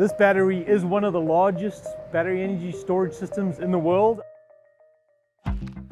This 0.00 0.14
battery 0.14 0.66
is 0.66 0.82
one 0.82 1.04
of 1.04 1.12
the 1.12 1.20
largest 1.20 1.84
battery 2.10 2.42
energy 2.42 2.72
storage 2.72 3.12
systems 3.12 3.58
in 3.58 3.70
the 3.70 3.78
world. 3.78 4.22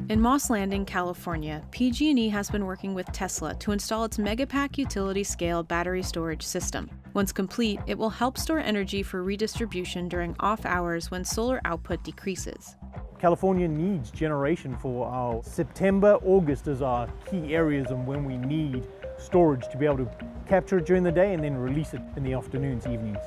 In 0.09 0.19
Moss 0.19 0.49
Landing, 0.49 0.83
California, 0.83 1.63
PG&E 1.69 2.27
has 2.29 2.49
been 2.49 2.65
working 2.65 2.95
with 2.95 3.05
Tesla 3.11 3.53
to 3.57 3.71
install 3.71 4.05
its 4.05 4.17
Megapack 4.17 4.79
utility-scale 4.79 5.61
battery 5.61 6.01
storage 6.01 6.41
system. 6.41 6.89
Once 7.13 7.31
complete, 7.31 7.79
it 7.85 7.99
will 7.99 8.09
help 8.09 8.39
store 8.39 8.57
energy 8.57 9.03
for 9.03 9.21
redistribution 9.21 10.09
during 10.09 10.35
off 10.39 10.65
hours 10.65 11.11
when 11.11 11.23
solar 11.23 11.61
output 11.63 12.03
decreases. 12.03 12.75
California 13.19 13.67
needs 13.67 14.09
generation 14.09 14.75
for 14.77 15.07
our 15.07 15.43
September, 15.43 16.17
August 16.25 16.67
is 16.67 16.81
our 16.81 17.05
key 17.29 17.53
areas 17.53 17.91
and 17.91 18.07
when 18.07 18.25
we 18.25 18.37
need 18.37 18.87
storage 19.19 19.69
to 19.69 19.77
be 19.77 19.85
able 19.85 19.97
to 19.97 20.09
capture 20.47 20.79
it 20.79 20.87
during 20.87 21.03
the 21.03 21.11
day 21.11 21.35
and 21.35 21.43
then 21.43 21.55
release 21.55 21.93
it 21.93 22.01
in 22.15 22.23
the 22.23 22.33
afternoons, 22.33 22.87
evenings. 22.87 23.19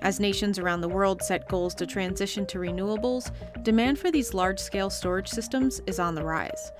As 0.00 0.20
nations 0.20 0.58
around 0.58 0.80
the 0.80 0.88
world 0.88 1.22
set 1.22 1.48
goals 1.48 1.74
to 1.74 1.86
transition 1.86 2.46
to 2.46 2.58
renewables, 2.58 3.32
demand 3.62 3.98
for 3.98 4.10
these 4.10 4.32
large 4.32 4.60
scale 4.60 4.90
storage 4.90 5.28
systems 5.28 5.80
is 5.86 5.98
on 5.98 6.14
the 6.14 6.24
rise. 6.24 6.72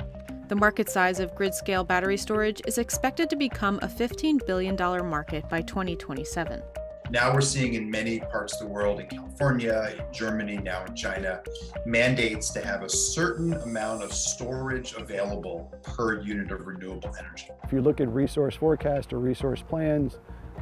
The 0.49 0.55
market 0.55 0.89
size 0.89 1.19
of 1.21 1.35
grid 1.35 1.53
scale 1.53 1.85
battery 1.85 2.17
storage 2.17 2.63
is 2.67 2.79
expected 2.79 3.29
to 3.31 3.37
become 3.37 3.81
a 3.83 3.89
$15 3.89 4.47
billion 4.47 4.77
market 4.77 5.49
by 5.49 5.63
2027. 5.63 6.63
Now 7.11 7.33
we're 7.33 7.41
seeing 7.41 7.75
in 7.75 7.91
many 7.91 8.21
parts 8.21 8.55
of 8.55 8.61
the 8.61 8.73
world, 8.73 9.01
in 9.01 9.07
California, 9.07 9.95
in 9.99 10.13
Germany, 10.13 10.59
now 10.59 10.85
in 10.85 10.95
China, 10.95 11.43
mandates 11.87 12.51
to 12.51 12.65
have 12.65 12.83
a 12.83 12.89
certain 12.89 13.55
amount 13.55 14.03
of 14.03 14.13
storage 14.13 14.93
available 14.93 15.73
per 15.83 16.21
unit 16.21 16.53
of 16.53 16.67
renewable 16.67 17.15
energy. 17.19 17.49
If 17.65 17.73
you 17.73 17.81
look 17.81 18.01
at 18.01 18.09
resource 18.09 18.55
forecast 18.55 19.13
or 19.13 19.19
resource 19.19 19.63
plans, 19.67 20.19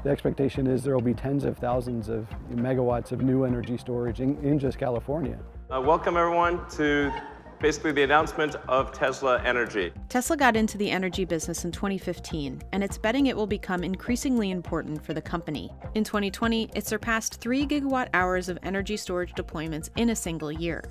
the 0.07 0.13
expectation 0.13 0.69
is 0.69 0.85
there 0.85 0.95
will 0.95 1.03
be 1.03 1.13
tens 1.13 1.43
of 1.43 1.59
thousands 1.59 2.09
of 2.09 2.29
megawatts 2.53 3.11
of 3.11 3.23
new 3.23 3.43
energy 3.43 3.77
storage 3.77 4.21
in, 4.21 4.39
in 4.45 4.57
just 4.57 4.79
California. 4.79 5.37
Uh, 5.69 5.81
welcome 5.81 6.17
everyone 6.17 6.65
to 6.71 7.13
basically 7.59 7.91
the 7.91 8.05
announcement 8.05 8.55
of 8.69 8.93
Tesla 8.93 9.43
Energy. 9.43 9.93
Tesla 10.09 10.37
got 10.37 10.55
into 10.55 10.79
the 10.79 10.89
energy 10.89 11.25
business 11.25 11.65
in 11.65 11.73
2015, 11.73 12.63
and 12.71 12.85
it's 12.85 12.97
betting 12.97 13.27
it 13.27 13.37
will 13.37 13.49
become 13.49 13.83
increasingly 13.83 14.53
important 14.53 15.05
for 15.05 15.13
the 15.13 15.21
company. 15.21 15.73
In 15.97 16.05
2020, 16.05 16.71
it 16.73 16.87
surpassed 16.87 17.41
3 17.41 17.67
gigawatt 17.67 18.09
hours 18.15 18.49
of 18.49 18.61
energy 18.63 18.97
storage 18.97 19.33
deployments 19.33 19.91
in 19.97 20.11
a 20.11 20.17
single 20.17 20.53
year, 20.53 20.85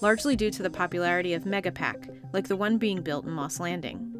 largely 0.00 0.34
due 0.34 0.50
to 0.50 0.64
the 0.64 0.70
popularity 0.70 1.34
of 1.34 1.44
Megapack, 1.44 2.18
like 2.32 2.48
the 2.48 2.56
one 2.56 2.78
being 2.78 3.00
built 3.00 3.26
in 3.26 3.30
Moss 3.30 3.60
Landing. 3.60 4.12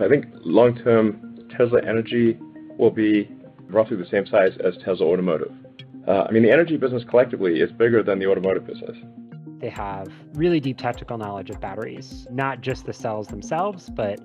I 0.00 0.06
think 0.06 0.26
long 0.44 0.76
term, 0.76 1.48
Tesla 1.50 1.82
Energy 1.82 2.38
will 2.78 2.92
be 2.92 3.28
roughly 3.68 3.96
the 3.96 4.06
same 4.06 4.26
size 4.26 4.52
as 4.64 4.76
Tesla 4.78 5.06
Automotive. 5.06 5.52
Uh, 6.06 6.24
I 6.28 6.32
mean, 6.32 6.42
the 6.42 6.50
energy 6.50 6.76
business 6.76 7.04
collectively 7.04 7.60
is 7.60 7.70
bigger 7.72 8.02
than 8.02 8.18
the 8.18 8.26
automotive 8.26 8.66
business. 8.66 8.96
They 9.58 9.68
have 9.70 10.08
really 10.34 10.60
deep 10.60 10.78
technical 10.78 11.18
knowledge 11.18 11.50
of 11.50 11.60
batteries, 11.60 12.26
not 12.30 12.60
just 12.60 12.86
the 12.86 12.92
cells 12.92 13.28
themselves, 13.28 13.90
but 13.90 14.20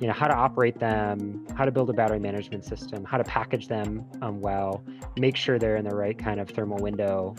you 0.00 0.06
know 0.06 0.12
how 0.12 0.26
to 0.28 0.34
operate 0.34 0.78
them, 0.78 1.46
how 1.56 1.64
to 1.64 1.72
build 1.72 1.88
a 1.88 1.92
battery 1.92 2.18
management 2.18 2.64
system, 2.64 3.04
how 3.04 3.16
to 3.16 3.24
package 3.24 3.68
them 3.68 4.04
um, 4.22 4.40
well, 4.40 4.84
make 5.16 5.36
sure 5.36 5.58
they're 5.58 5.76
in 5.76 5.84
the 5.84 5.94
right 5.94 6.18
kind 6.18 6.40
of 6.40 6.50
thermal 6.50 6.78
window. 6.78 7.34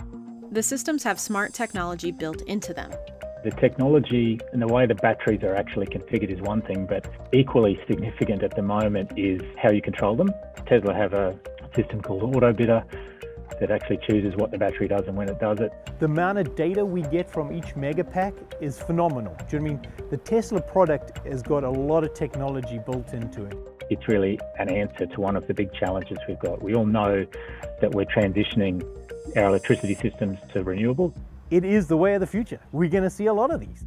The 0.52 0.64
systems 0.64 1.04
have 1.04 1.20
smart 1.20 1.54
technology 1.54 2.12
built 2.12 2.42
into 2.44 2.74
them. 2.74 2.92
The 3.46 3.52
technology 3.52 4.40
and 4.54 4.60
the 4.60 4.68
way 4.68 4.88
the 4.88 4.96
batteries 4.96 5.44
are 5.44 5.54
actually 5.54 5.86
configured 5.86 6.32
is 6.32 6.42
one 6.42 6.64
thing, 6.64 6.88
but 6.88 7.06
equally 7.32 7.80
significant 7.88 8.42
at 8.42 8.56
the 8.56 8.64
moment 8.64 9.12
is 9.16 9.40
how 9.62 9.70
you 9.70 9.84
control 9.84 10.16
them. 10.16 10.32
Tesla 10.66 10.96
have 10.96 11.14
a 11.14 11.40
system 11.76 12.02
called 12.02 12.24
AutoBidder 12.24 12.84
that 13.60 13.70
actually 13.70 14.00
chooses 14.08 14.36
what 14.36 14.50
the 14.50 14.58
battery 14.58 14.88
does 14.88 15.04
and 15.06 15.16
when 15.16 15.30
it 15.30 15.40
does 15.40 15.60
it. 15.60 15.72
The 16.00 16.08
amount 16.08 16.40
of 16.40 16.56
data 16.56 16.84
we 16.84 17.04
get 17.04 17.30
from 17.30 17.54
each 17.56 17.76
megapack 17.76 18.34
is 18.62 18.80
phenomenal. 18.80 19.38
Do 19.48 19.58
you 19.58 19.60
know 19.62 19.74
what 19.74 19.86
I 19.86 20.02
mean? 20.02 20.10
The 20.10 20.18
Tesla 20.18 20.60
product 20.60 21.24
has 21.28 21.44
got 21.44 21.64
a 21.64 21.70
lot 21.70 22.04
of 22.04 22.16
technology 22.16 22.80
built 22.80 23.14
into 23.14 23.46
it. 23.46 23.56
It's 23.92 24.08
really 24.08 24.40
an 24.58 24.70
answer 24.70 25.06
to 25.06 25.22
one 25.22 25.36
of 25.36 25.46
the 25.46 25.54
big 25.54 25.72
challenges 25.72 26.18
we've 26.28 26.40
got. 26.40 26.64
We 26.64 26.74
all 26.74 26.88
know 26.88 27.28
that 27.80 27.92
we're 27.92 28.06
transitioning 28.06 28.84
our 29.38 29.50
electricity 29.50 29.94
systems 29.94 30.40
to 30.54 30.64
renewables 30.64 31.14
it 31.50 31.64
is 31.64 31.88
the 31.88 31.98
way 31.98 32.14
of 32.16 32.22
the 32.22 32.28
future. 32.28 32.60
We're 32.72 32.90
going 32.90 33.04
to 33.04 33.10
see 33.10 33.28
a 33.28 33.34
lot 33.34 33.52
of 33.52 33.60
these. 33.60 33.86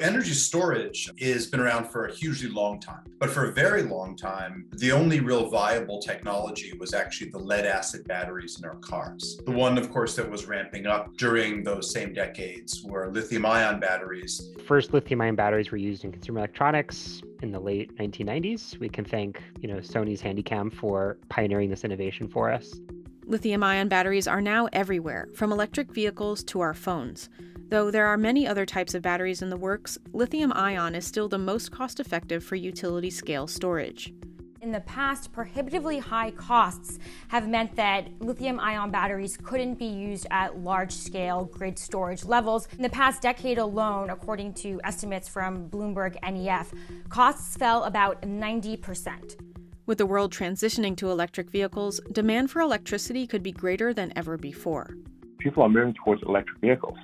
Energy 0.00 0.32
storage 0.32 1.10
has 1.20 1.46
been 1.46 1.60
around 1.60 1.86
for 1.86 2.06
a 2.06 2.12
hugely 2.12 2.48
long 2.48 2.80
time, 2.80 3.02
but 3.18 3.28
for 3.28 3.50
a 3.50 3.52
very 3.52 3.82
long 3.82 4.16
time, 4.16 4.64
the 4.72 4.90
only 4.90 5.20
real 5.20 5.50
viable 5.50 6.00
technology 6.00 6.72
was 6.78 6.94
actually 6.94 7.30
the 7.30 7.38
lead 7.38 7.66
acid 7.66 8.08
batteries 8.08 8.58
in 8.58 8.64
our 8.64 8.76
cars. 8.76 9.38
The 9.44 9.50
one, 9.50 9.76
of 9.76 9.90
course, 9.90 10.16
that 10.16 10.30
was 10.30 10.46
ramping 10.46 10.86
up 10.86 11.14
during 11.18 11.62
those 11.62 11.92
same 11.92 12.14
decades 12.14 12.82
were 12.82 13.10
lithium 13.10 13.44
ion 13.44 13.78
batteries. 13.78 14.50
First 14.66 14.94
lithium 14.94 15.20
ion 15.20 15.34
batteries 15.34 15.70
were 15.70 15.76
used 15.76 16.02
in 16.04 16.12
consumer 16.12 16.38
electronics 16.38 17.20
in 17.42 17.52
the 17.52 17.60
late 17.60 17.94
1990s. 17.98 18.78
We 18.78 18.88
can 18.88 19.04
thank, 19.04 19.42
you 19.60 19.68
know, 19.68 19.80
Sony's 19.80 20.22
Handycam 20.22 20.72
for 20.72 21.18
pioneering 21.28 21.68
this 21.68 21.84
innovation 21.84 22.26
for 22.26 22.50
us. 22.50 22.80
Lithium 23.26 23.62
ion 23.62 23.88
batteries 23.88 24.26
are 24.26 24.40
now 24.40 24.66
everywhere, 24.72 25.28
from 25.34 25.52
electric 25.52 25.92
vehicles 25.92 26.42
to 26.44 26.60
our 26.60 26.72
phones. 26.72 27.28
Though 27.70 27.92
there 27.92 28.08
are 28.08 28.16
many 28.16 28.48
other 28.48 28.66
types 28.66 28.94
of 28.94 29.02
batteries 29.02 29.42
in 29.42 29.48
the 29.48 29.56
works, 29.56 29.96
lithium 30.12 30.52
ion 30.54 30.96
is 30.96 31.06
still 31.06 31.28
the 31.28 31.38
most 31.38 31.70
cost 31.70 32.00
effective 32.00 32.42
for 32.42 32.56
utility 32.56 33.10
scale 33.10 33.46
storage. 33.46 34.12
In 34.60 34.72
the 34.72 34.80
past, 34.80 35.32
prohibitively 35.32 36.00
high 36.00 36.32
costs 36.32 36.98
have 37.28 37.48
meant 37.48 37.76
that 37.76 38.08
lithium 38.18 38.58
ion 38.58 38.90
batteries 38.90 39.36
couldn't 39.36 39.76
be 39.76 39.86
used 39.86 40.26
at 40.32 40.58
large 40.58 40.90
scale 40.90 41.44
grid 41.44 41.78
storage 41.78 42.24
levels. 42.24 42.66
In 42.76 42.82
the 42.82 42.90
past 42.90 43.22
decade 43.22 43.58
alone, 43.58 44.10
according 44.10 44.54
to 44.54 44.80
estimates 44.82 45.28
from 45.28 45.70
Bloomberg 45.70 46.16
NEF, 46.28 46.72
costs 47.08 47.56
fell 47.56 47.84
about 47.84 48.20
90%. 48.22 49.36
With 49.86 49.98
the 49.98 50.06
world 50.06 50.32
transitioning 50.32 50.96
to 50.96 51.08
electric 51.08 51.50
vehicles, 51.50 52.00
demand 52.10 52.50
for 52.50 52.60
electricity 52.62 53.28
could 53.28 53.44
be 53.44 53.52
greater 53.52 53.94
than 53.94 54.12
ever 54.16 54.36
before. 54.36 54.96
People 55.38 55.62
are 55.62 55.68
moving 55.68 55.94
towards 55.94 56.20
electric 56.24 56.58
vehicles 56.60 56.98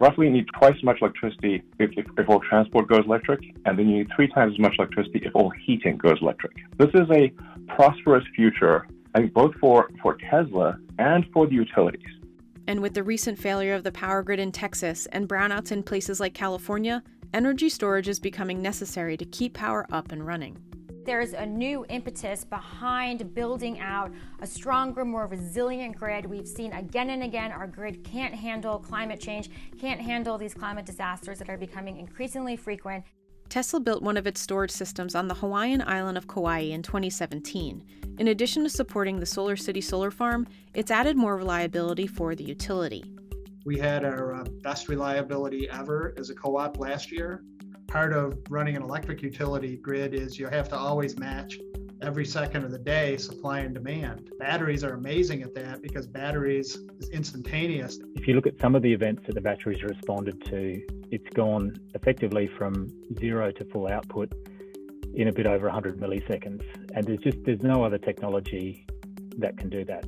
roughly 0.00 0.26
you 0.26 0.32
need 0.32 0.46
twice 0.58 0.74
as 0.76 0.82
much 0.82 0.98
electricity 1.00 1.62
if, 1.78 1.90
if, 1.96 2.06
if, 2.18 2.28
all 2.28 2.40
transport 2.40 2.88
goes 2.88 3.04
electric, 3.04 3.40
and 3.66 3.78
then 3.78 3.88
you 3.88 3.98
need 3.98 4.08
three 4.16 4.26
times 4.28 4.54
as 4.54 4.58
much 4.58 4.74
electricity 4.78 5.20
if 5.22 5.34
all 5.34 5.50
heating 5.50 5.96
goes 5.98 6.18
electric. 6.20 6.52
This 6.78 6.88
is 6.94 7.08
a 7.10 7.30
prosperous 7.68 8.24
future, 8.34 8.86
I 9.14 9.20
think, 9.20 9.34
both 9.34 9.54
for, 9.60 9.90
for 10.02 10.16
Tesla 10.28 10.76
and 10.98 11.24
for 11.32 11.46
the 11.46 11.54
utilities. 11.54 12.02
And 12.66 12.80
with 12.80 12.94
the 12.94 13.02
recent 13.02 13.38
failure 13.38 13.74
of 13.74 13.84
the 13.84 13.92
power 13.92 14.22
grid 14.22 14.40
in 14.40 14.52
Texas 14.52 15.06
and 15.12 15.28
brownouts 15.28 15.70
in 15.70 15.82
places 15.82 16.20
like 16.20 16.34
California, 16.34 17.02
energy 17.34 17.68
storage 17.68 18.08
is 18.08 18.18
becoming 18.18 18.62
necessary 18.62 19.16
to 19.16 19.24
keep 19.24 19.54
power 19.54 19.86
up 19.92 20.12
and 20.12 20.26
running 20.26 20.56
there's 21.10 21.32
a 21.32 21.44
new 21.44 21.84
impetus 21.88 22.44
behind 22.44 23.34
building 23.34 23.80
out 23.80 24.12
a 24.42 24.46
stronger, 24.46 25.04
more 25.04 25.26
resilient 25.26 25.96
grid. 25.96 26.24
We've 26.24 26.46
seen 26.46 26.72
again 26.72 27.10
and 27.10 27.24
again 27.24 27.50
our 27.50 27.66
grid 27.66 28.04
can't 28.04 28.32
handle 28.32 28.78
climate 28.78 29.18
change, 29.18 29.50
can't 29.76 30.00
handle 30.00 30.38
these 30.38 30.54
climate 30.54 30.86
disasters 30.86 31.40
that 31.40 31.50
are 31.50 31.56
becoming 31.56 31.96
increasingly 31.96 32.56
frequent. 32.56 33.04
Tesla 33.48 33.80
built 33.80 34.04
one 34.04 34.16
of 34.16 34.28
its 34.28 34.40
storage 34.40 34.70
systems 34.70 35.16
on 35.16 35.26
the 35.26 35.34
Hawaiian 35.34 35.82
island 35.84 36.16
of 36.16 36.28
Kauai 36.28 36.60
in 36.60 36.80
2017. 36.80 37.84
In 38.20 38.28
addition 38.28 38.62
to 38.62 38.70
supporting 38.70 39.18
the 39.18 39.26
Solar 39.26 39.56
City 39.56 39.80
solar 39.80 40.12
farm, 40.12 40.46
it's 40.74 40.92
added 40.92 41.16
more 41.16 41.36
reliability 41.36 42.06
for 42.06 42.36
the 42.36 42.44
utility. 42.44 43.02
We 43.64 43.80
had 43.80 44.04
our 44.04 44.32
uh, 44.32 44.44
best 44.62 44.88
reliability 44.88 45.68
ever 45.70 46.14
as 46.16 46.30
a 46.30 46.36
co 46.36 46.56
op 46.56 46.78
last 46.78 47.10
year 47.10 47.42
part 47.90 48.12
of 48.12 48.38
running 48.48 48.76
an 48.76 48.82
electric 48.82 49.20
utility 49.20 49.76
grid 49.76 50.14
is 50.14 50.38
you 50.38 50.46
have 50.46 50.68
to 50.68 50.76
always 50.76 51.18
match 51.18 51.58
every 52.02 52.24
second 52.24 52.64
of 52.64 52.70
the 52.70 52.78
day 52.78 53.16
supply 53.16 53.58
and 53.60 53.74
demand. 53.74 54.30
Batteries 54.38 54.84
are 54.84 54.94
amazing 54.94 55.42
at 55.42 55.54
that 55.56 55.82
because 55.82 56.06
batteries 56.06 56.78
is 57.00 57.10
instantaneous. 57.10 57.98
If 58.14 58.28
you 58.28 58.34
look 58.34 58.46
at 58.46 58.58
some 58.60 58.76
of 58.76 58.82
the 58.82 58.92
events 58.92 59.24
that 59.26 59.34
the 59.34 59.40
batteries 59.40 59.82
responded 59.82 60.42
to, 60.46 60.80
it's 61.10 61.28
gone 61.34 61.78
effectively 61.94 62.46
from 62.46 62.88
zero 63.18 63.50
to 63.50 63.64
full 63.66 63.88
output 63.88 64.32
in 65.14 65.26
a 65.26 65.32
bit 65.32 65.46
over 65.46 65.66
100 65.66 65.98
milliseconds. 65.98 66.62
And 66.94 67.04
there's 67.04 67.18
just 67.18 67.38
there's 67.44 67.62
no 67.62 67.84
other 67.84 67.98
technology 67.98 68.86
that 69.38 69.58
can 69.58 69.68
do 69.68 69.84
that. 69.86 70.04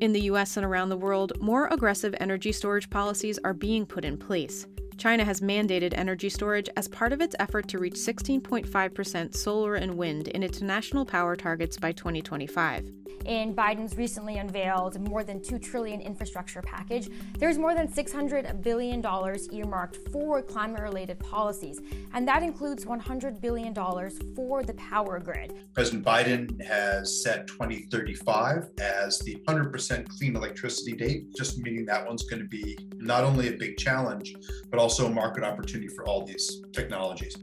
In 0.00 0.14
the 0.14 0.22
US 0.22 0.56
and 0.56 0.64
around 0.64 0.88
the 0.88 0.96
world, 0.96 1.34
more 1.40 1.66
aggressive 1.68 2.14
energy 2.18 2.52
storage 2.52 2.88
policies 2.88 3.38
are 3.44 3.54
being 3.54 3.84
put 3.84 4.06
in 4.06 4.16
place. 4.16 4.66
China 4.96 5.24
has 5.24 5.40
mandated 5.40 5.92
energy 5.96 6.28
storage 6.28 6.68
as 6.76 6.88
part 6.88 7.12
of 7.12 7.20
its 7.20 7.36
effort 7.38 7.68
to 7.68 7.78
reach 7.78 7.94
16.5% 7.94 9.34
solar 9.34 9.74
and 9.74 9.96
wind 9.96 10.28
in 10.28 10.42
its 10.42 10.62
national 10.62 11.04
power 11.04 11.36
targets 11.36 11.76
by 11.76 11.92
2025 11.92 12.90
in 13.26 13.54
Biden's 13.54 13.96
recently 13.96 14.38
unveiled 14.38 15.00
more 15.08 15.24
than 15.24 15.42
2 15.42 15.58
trillion 15.58 16.00
infrastructure 16.00 16.62
package, 16.62 17.08
there's 17.38 17.58
more 17.58 17.74
than 17.74 17.92
600 17.92 18.62
billion 18.62 19.00
dollars 19.00 19.48
earmarked 19.50 19.96
for 20.12 20.40
climate-related 20.42 21.18
policies, 21.18 21.80
and 22.14 22.26
that 22.28 22.42
includes 22.42 22.86
100 22.86 23.40
billion 23.40 23.72
dollars 23.72 24.18
for 24.34 24.62
the 24.62 24.74
power 24.74 25.18
grid. 25.18 25.52
President 25.74 26.04
Biden 26.04 26.64
has 26.64 27.22
set 27.22 27.46
2035 27.48 28.70
as 28.78 29.18
the 29.20 29.36
100% 29.46 30.08
clean 30.08 30.36
electricity 30.36 30.92
date, 30.92 31.34
just 31.36 31.58
meaning 31.58 31.84
that 31.86 32.06
one's 32.06 32.22
going 32.24 32.42
to 32.42 32.48
be 32.48 32.78
not 32.98 33.24
only 33.24 33.48
a 33.48 33.56
big 33.56 33.76
challenge, 33.76 34.34
but 34.70 34.78
also 34.78 34.85
a 35.06 35.10
market 35.10 35.44
opportunity 35.44 35.88
for 35.88 36.06
all 36.06 36.24
these 36.24 36.62
technologies. 36.72 37.36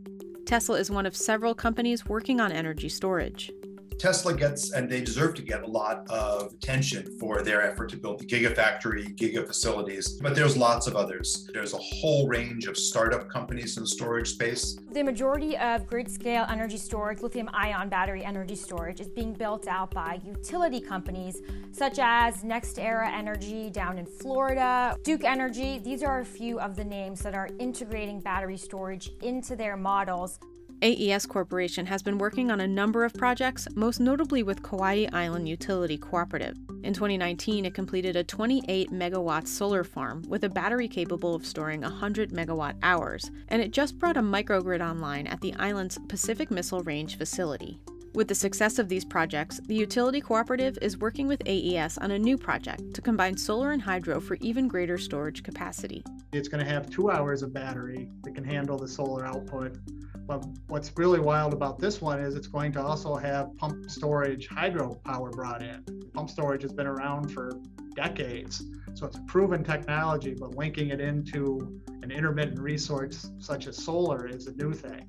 Tesla 0.45 0.78
is 0.78 0.90
one 0.90 1.06
of 1.06 1.16
several 1.16 1.54
companies 1.54 2.06
working 2.06 2.40
on 2.40 2.51
energy 2.51 2.90
storage. 2.90 3.51
Tesla 3.98 4.34
gets, 4.34 4.72
and 4.72 4.90
they 4.90 5.01
deserve 5.01 5.36
to 5.36 5.42
get 5.42 5.63
a 5.63 5.68
lot 5.68 6.10
of 6.10 6.54
attention 6.54 7.18
for 7.19 7.42
their 7.42 7.62
effort 7.62 7.90
to 7.90 7.98
build 7.98 8.19
the 8.19 8.25
Gigafactory, 8.25 9.16
Giga 9.16 9.45
facilities, 9.45 10.19
but 10.22 10.36
there's 10.36 10.57
lots 10.57 10.88
of 10.88 10.95
others. 10.95 11.50
There's 11.54 11.74
a 11.74 11.78
whole 11.78 12.28
range 12.28 12.68
of 12.68 12.78
startup 12.78 13.30
companies 13.30 13.78
in 13.78 13.84
the 13.84 13.88
storage 13.88 14.30
space. 14.30 14.78
The 14.92 15.04
majority 15.04 15.57
of 15.57 15.88
grid 15.88 16.10
scale 16.10 16.45
energy 16.50 16.78
storage, 16.78 17.22
lithium 17.22 17.50
ion 17.54 17.90
battery 17.90 18.24
energy 18.24 18.56
storage, 18.56 19.00
is 19.00 19.07
being 19.07 19.34
built 19.34 19.68
out 19.68 19.92
by 19.92 20.19
utility 20.25 20.80
companies 20.80 21.42
such 21.72 21.98
as 22.00 22.44
NextEra 22.44 23.12
Energy 23.12 23.69
down 23.69 23.98
in 23.98 24.06
Florida, 24.06 24.95
Duke 25.04 25.24
Energy. 25.24 25.80
These 25.80 26.04
are 26.04 26.19
a 26.19 26.25
few 26.25 26.60
of 26.60 26.75
the 26.75 26.86
names 26.86 27.22
that 27.22 27.34
are 27.34 27.50
integrating 27.60 28.19
battery 28.19 28.57
storage 28.57 29.12
into 29.22 29.56
their 29.56 29.75
models. 29.75 30.40
AES 30.81 31.25
Corporation 31.25 31.85
has 31.85 32.01
been 32.01 32.17
working 32.17 32.51
on 32.51 32.61
a 32.61 32.67
number 32.67 33.05
of 33.05 33.13
projects, 33.13 33.67
most 33.75 33.99
notably 33.99 34.43
with 34.43 34.63
Kauai 34.63 35.05
Island 35.13 35.47
Utility 35.47 35.97
Cooperative. 35.97 36.57
In 36.83 36.93
2019, 36.93 37.65
it 37.65 37.73
completed 37.73 38.15
a 38.15 38.23
28 38.23 38.91
megawatt 38.91 39.47
solar 39.47 39.83
farm 39.83 40.23
with 40.27 40.43
a 40.43 40.49
battery 40.49 40.87
capable 40.87 41.35
of 41.35 41.45
storing 41.45 41.81
100 41.81 42.31
megawatt 42.31 42.75
hours, 42.83 43.31
and 43.49 43.61
it 43.61 43.71
just 43.71 43.97
brought 43.97 44.17
a 44.17 44.21
microgrid 44.21 44.81
online 44.81 45.27
at 45.27 45.39
the 45.41 45.53
island's 45.55 45.97
Pacific 46.09 46.51
Missile 46.51 46.81
Range 46.81 47.17
facility. 47.17 47.79
With 48.13 48.27
the 48.27 48.35
success 48.35 48.77
of 48.77 48.89
these 48.89 49.03
projects, 49.03 49.59
the 49.65 49.73
utility 49.73 50.21
cooperative 50.21 50.77
is 50.83 50.99
working 50.99 51.27
with 51.27 51.41
AES 51.47 51.97
on 51.97 52.11
a 52.11 52.19
new 52.19 52.37
project 52.37 52.93
to 52.93 53.01
combine 53.01 53.35
solar 53.35 53.71
and 53.71 53.81
hydro 53.81 54.19
for 54.19 54.35
even 54.35 54.67
greater 54.67 54.99
storage 54.99 55.41
capacity. 55.41 56.03
It's 56.31 56.47
going 56.47 56.63
to 56.63 56.69
have 56.69 56.91
two 56.91 57.09
hours 57.09 57.41
of 57.41 57.53
battery 57.53 58.09
that 58.23 58.35
can 58.35 58.43
handle 58.43 58.77
the 58.77 58.87
solar 58.87 59.25
output 59.25 59.77
but 60.25 60.45
what's 60.67 60.91
really 60.97 61.19
wild 61.19 61.53
about 61.53 61.79
this 61.79 62.01
one 62.01 62.19
is 62.19 62.35
it's 62.35 62.47
going 62.47 62.71
to 62.73 62.81
also 62.81 63.15
have 63.15 63.55
pump 63.57 63.89
storage 63.89 64.47
hydropower 64.47 65.31
brought 65.31 65.61
in. 65.61 65.83
Pump 66.13 66.29
storage 66.29 66.61
has 66.61 66.73
been 66.73 66.87
around 66.87 67.29
for 67.29 67.59
decades. 67.95 68.63
So 68.93 69.05
it's 69.07 69.17
a 69.17 69.21
proven 69.21 69.63
technology, 69.63 70.33
but 70.33 70.55
linking 70.55 70.89
it 70.89 71.01
into 71.01 71.81
an 72.01 72.11
intermittent 72.11 72.59
resource 72.59 73.31
such 73.39 73.67
as 73.67 73.77
solar 73.77 74.27
is 74.27 74.47
a 74.47 74.53
new 74.53 74.73
thing. 74.73 75.07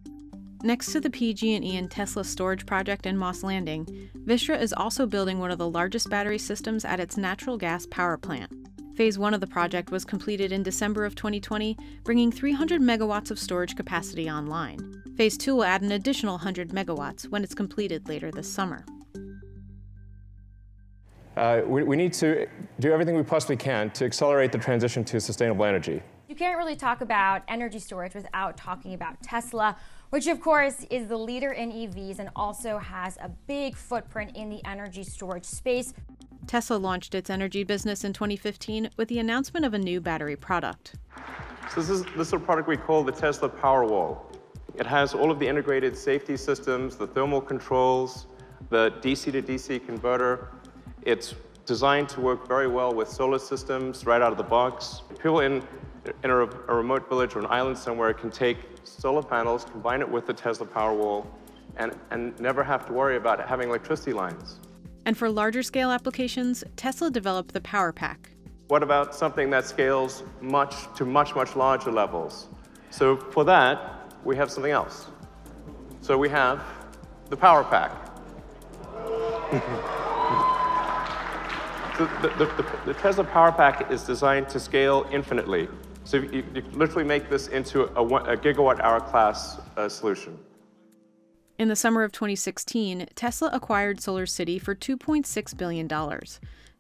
Next 0.62 0.92
to 0.92 1.00
the 1.00 1.10
PG&E 1.10 1.76
and 1.76 1.90
Tesla 1.90 2.24
storage 2.24 2.64
project 2.64 3.04
in 3.04 3.18
Moss 3.18 3.42
Landing, 3.42 4.10
Vistra 4.24 4.58
is 4.58 4.72
also 4.72 5.04
building 5.04 5.38
one 5.38 5.50
of 5.50 5.58
the 5.58 5.68
largest 5.68 6.08
battery 6.08 6.38
systems 6.38 6.86
at 6.86 7.00
its 7.00 7.18
natural 7.18 7.58
gas 7.58 7.86
power 7.86 8.16
plant. 8.16 8.50
Phase 8.94 9.18
1 9.18 9.34
of 9.34 9.40
the 9.40 9.46
project 9.46 9.90
was 9.90 10.04
completed 10.04 10.52
in 10.52 10.62
December 10.62 11.04
of 11.04 11.14
2020, 11.16 11.76
bringing 12.04 12.32
300 12.32 12.80
megawatts 12.80 13.30
of 13.30 13.38
storage 13.38 13.76
capacity 13.76 14.30
online. 14.30 15.03
Phase 15.16 15.36
2 15.38 15.54
will 15.54 15.64
add 15.64 15.82
an 15.82 15.92
additional 15.92 16.34
100 16.34 16.70
megawatts 16.70 17.28
when 17.28 17.44
it's 17.44 17.54
completed 17.54 18.08
later 18.08 18.32
this 18.32 18.52
summer. 18.52 18.84
Uh, 21.36 21.62
we, 21.66 21.84
we 21.84 21.96
need 21.96 22.12
to 22.14 22.46
do 22.80 22.92
everything 22.92 23.16
we 23.16 23.22
possibly 23.22 23.56
can 23.56 23.90
to 23.90 24.04
accelerate 24.04 24.50
the 24.50 24.58
transition 24.58 25.04
to 25.04 25.20
sustainable 25.20 25.64
energy. 25.64 26.02
You 26.28 26.34
can't 26.34 26.56
really 26.56 26.74
talk 26.74 27.00
about 27.00 27.42
energy 27.46 27.78
storage 27.78 28.14
without 28.14 28.56
talking 28.56 28.94
about 28.94 29.22
Tesla, 29.22 29.76
which 30.10 30.26
of 30.26 30.40
course 30.40 30.84
is 30.90 31.06
the 31.06 31.16
leader 31.16 31.52
in 31.52 31.70
EVs 31.70 32.18
and 32.18 32.30
also 32.34 32.78
has 32.78 33.16
a 33.18 33.28
big 33.28 33.76
footprint 33.76 34.36
in 34.36 34.50
the 34.50 34.64
energy 34.64 35.04
storage 35.04 35.44
space. 35.44 35.92
Tesla 36.48 36.76
launched 36.76 37.14
its 37.14 37.30
energy 37.30 37.62
business 37.62 38.02
in 38.02 38.12
2015 38.12 38.90
with 38.96 39.08
the 39.08 39.20
announcement 39.20 39.64
of 39.64 39.74
a 39.74 39.78
new 39.78 40.00
battery 40.00 40.36
product. 40.36 40.96
So 41.72 41.80
this 41.80 41.90
is, 41.90 42.04
this 42.16 42.28
is 42.28 42.32
a 42.32 42.38
product 42.38 42.68
we 42.68 42.76
call 42.76 43.04
the 43.04 43.12
Tesla 43.12 43.48
Powerwall. 43.48 44.33
It 44.76 44.86
has 44.86 45.14
all 45.14 45.30
of 45.30 45.38
the 45.38 45.46
integrated 45.46 45.96
safety 45.96 46.36
systems, 46.36 46.96
the 46.96 47.06
thermal 47.06 47.40
controls, 47.40 48.26
the 48.70 48.92
DC 49.00 49.30
to 49.32 49.42
DC 49.42 49.86
converter. 49.86 50.48
It's 51.02 51.34
designed 51.64 52.08
to 52.10 52.20
work 52.20 52.48
very 52.48 52.66
well 52.66 52.92
with 52.92 53.08
solar 53.08 53.38
systems 53.38 54.04
right 54.04 54.20
out 54.20 54.32
of 54.32 54.38
the 54.38 54.44
box. 54.44 55.02
People 55.10 55.40
in, 55.40 55.62
in 56.24 56.30
a, 56.30 56.36
a 56.36 56.74
remote 56.74 57.08
village 57.08 57.36
or 57.36 57.38
an 57.38 57.46
island 57.46 57.78
somewhere 57.78 58.12
can 58.12 58.30
take 58.30 58.58
solar 58.82 59.22
panels, 59.22 59.64
combine 59.64 60.00
it 60.00 60.08
with 60.08 60.26
the 60.26 60.34
Tesla 60.34 60.66
Powerwall, 60.66 61.26
and, 61.76 61.96
and 62.10 62.38
never 62.40 62.62
have 62.64 62.86
to 62.86 62.92
worry 62.92 63.16
about 63.16 63.46
having 63.48 63.68
electricity 63.68 64.12
lines. 64.12 64.60
And 65.06 65.16
for 65.16 65.28
larger 65.28 65.62
scale 65.62 65.90
applications, 65.90 66.64
Tesla 66.76 67.10
developed 67.10 67.52
the 67.52 67.60
Power 67.60 67.92
Pack. 67.92 68.30
What 68.68 68.82
about 68.82 69.14
something 69.14 69.50
that 69.50 69.66
scales 69.66 70.22
much 70.40 70.74
to 70.96 71.04
much, 71.04 71.34
much 71.34 71.54
larger 71.54 71.92
levels? 71.92 72.48
So 72.90 73.16
for 73.16 73.44
that, 73.44 74.03
we 74.24 74.36
have 74.36 74.50
something 74.50 74.72
else. 74.72 75.06
So 76.00 76.18
we 76.18 76.28
have 76.28 76.62
the 77.30 77.36
Power 77.36 77.64
Pack. 77.64 77.92
the, 81.98 82.32
the, 82.38 82.46
the, 82.56 82.66
the, 82.86 82.94
Tesla 82.94 83.24
Power 83.24 83.52
Pack 83.52 83.90
is 83.90 84.02
designed 84.02 84.48
to 84.48 84.58
scale 84.58 85.06
infinitely. 85.12 85.68
So 86.04 86.18
you, 86.18 86.44
you 86.54 86.62
literally 86.72 87.04
make 87.04 87.30
this 87.30 87.48
into 87.48 87.84
a, 87.96 88.04
a 88.04 88.36
gigawatt 88.36 88.80
hour 88.80 89.00
class 89.00 89.60
uh, 89.76 89.88
solution. 89.88 90.38
In 91.58 91.68
the 91.68 91.76
summer 91.76 92.02
of 92.02 92.10
2016, 92.10 93.06
Tesla 93.14 93.48
acquired 93.52 93.98
SolarCity 93.98 94.60
for 94.60 94.74
$2.6 94.74 95.56
billion. 95.56 95.88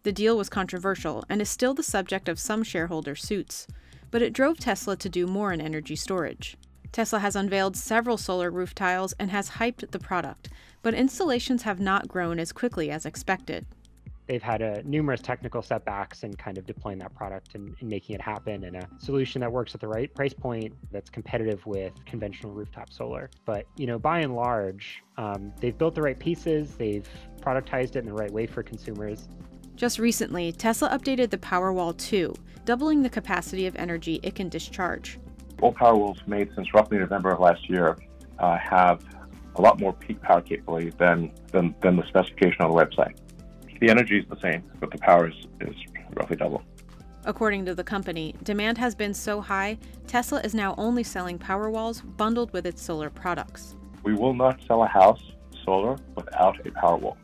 The 0.02 0.12
deal 0.12 0.36
was 0.36 0.48
controversial 0.48 1.24
and 1.28 1.40
is 1.40 1.48
still 1.48 1.74
the 1.74 1.82
subject 1.82 2.28
of 2.28 2.40
some 2.40 2.64
shareholder 2.64 3.14
suits, 3.14 3.68
but 4.10 4.20
it 4.20 4.32
drove 4.32 4.58
Tesla 4.58 4.96
to 4.96 5.08
do 5.08 5.26
more 5.26 5.52
in 5.52 5.60
energy 5.60 5.96
storage. 5.96 6.56
Tesla 6.94 7.18
has 7.18 7.34
unveiled 7.34 7.76
several 7.76 8.16
solar 8.16 8.52
roof 8.52 8.72
tiles 8.72 9.14
and 9.18 9.32
has 9.32 9.50
hyped 9.50 9.90
the 9.90 9.98
product, 9.98 10.48
but 10.80 10.94
installations 10.94 11.64
have 11.64 11.80
not 11.80 12.06
grown 12.06 12.38
as 12.38 12.52
quickly 12.52 12.88
as 12.88 13.04
expected 13.04 13.66
they've 14.26 14.42
had 14.42 14.62
a, 14.62 14.82
numerous 14.84 15.20
technical 15.20 15.60
setbacks 15.60 16.22
in 16.22 16.32
kind 16.34 16.56
of 16.56 16.64
deploying 16.64 16.98
that 16.98 17.14
product 17.14 17.56
and, 17.56 17.74
and, 17.80 17.90
making 17.90 18.14
it 18.14 18.20
happen 18.22 18.64
and 18.64 18.76
a 18.76 18.88
solution 18.98 19.40
that 19.40 19.52
works 19.52 19.74
at 19.74 19.82
the 19.82 19.86
right 19.86 20.14
price 20.14 20.32
point 20.32 20.72
that's 20.90 21.10
competitive 21.10 21.66
with 21.66 21.92
conventional 22.06 22.52
rooftop 22.52 22.90
solar. 22.90 23.28
But 23.44 23.66
you 23.76 23.86
know, 23.86 23.98
by 23.98 24.20
and 24.20 24.34
large, 24.34 25.02
um, 25.18 25.52
they've 25.60 25.76
built 25.76 25.94
the 25.94 26.00
right 26.00 26.18
pieces, 26.18 26.74
they've 26.76 27.06
productized 27.40 27.96
it 27.96 27.96
in 27.96 28.06
the 28.06 28.14
right 28.14 28.30
way 28.30 28.46
for 28.46 28.62
consumers. 28.62 29.28
Just 29.76 29.98
recently, 29.98 30.52
Tesla 30.52 30.88
updated 30.88 31.28
the 31.28 31.38
Powerwall 31.38 31.94
2, 31.98 32.34
doubling 32.64 33.02
the 33.02 33.10
capacity 33.10 33.66
of 33.66 33.76
energy 33.76 34.20
it 34.22 34.34
can 34.34 34.48
discharge. 34.48 35.18
All 35.64 35.72
Powerwalls 35.72 36.18
made 36.28 36.50
since 36.54 36.74
roughly 36.74 36.98
November 36.98 37.30
of 37.30 37.40
last 37.40 37.70
year 37.70 37.96
uh, 38.38 38.58
have 38.58 39.02
a 39.56 39.62
lot 39.62 39.80
more 39.80 39.94
peak 39.94 40.20
power 40.20 40.42
capability 40.42 40.90
than, 40.98 41.32
than, 41.52 41.74
than 41.80 41.96
the 41.96 42.06
specification 42.06 42.60
on 42.60 42.70
the 42.70 42.76
website. 42.76 43.16
The 43.80 43.88
energy 43.88 44.18
is 44.18 44.26
the 44.28 44.38
same, 44.42 44.62
but 44.78 44.90
the 44.90 44.98
power 44.98 45.30
is, 45.30 45.34
is 45.62 45.74
roughly 46.12 46.36
double. 46.36 46.62
According 47.24 47.64
to 47.64 47.74
the 47.74 47.82
company, 47.82 48.34
demand 48.42 48.76
has 48.76 48.94
been 48.94 49.14
so 49.14 49.40
high, 49.40 49.78
Tesla 50.06 50.42
is 50.42 50.54
now 50.54 50.74
only 50.76 51.02
selling 51.02 51.38
Powerwalls 51.38 52.02
bundled 52.18 52.52
with 52.52 52.66
its 52.66 52.82
solar 52.82 53.08
products. 53.08 53.74
We 54.02 54.12
will 54.12 54.34
not 54.34 54.60
sell 54.68 54.82
a 54.82 54.86
house 54.86 55.22
solar 55.64 55.96
without 56.14 56.60
a 56.66 56.70
Powerwall. 56.72 57.16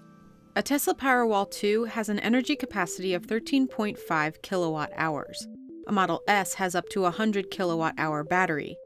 A 0.56 0.62
Tesla 0.62 0.94
Powerwall 0.94 1.50
2 1.50 1.84
has 1.84 2.08
an 2.08 2.18
energy 2.20 2.56
capacity 2.56 3.12
of 3.12 3.26
13.5 3.26 4.40
kilowatt 4.40 4.92
hours. 4.96 5.46
A 5.86 5.92
Model 5.92 6.22
S 6.28 6.54
has 6.54 6.74
up 6.74 6.88
to 6.90 7.00
a 7.00 7.04
100 7.04 7.50
kilowatt 7.50 7.94
hour 7.98 8.22
battery. 8.22 8.76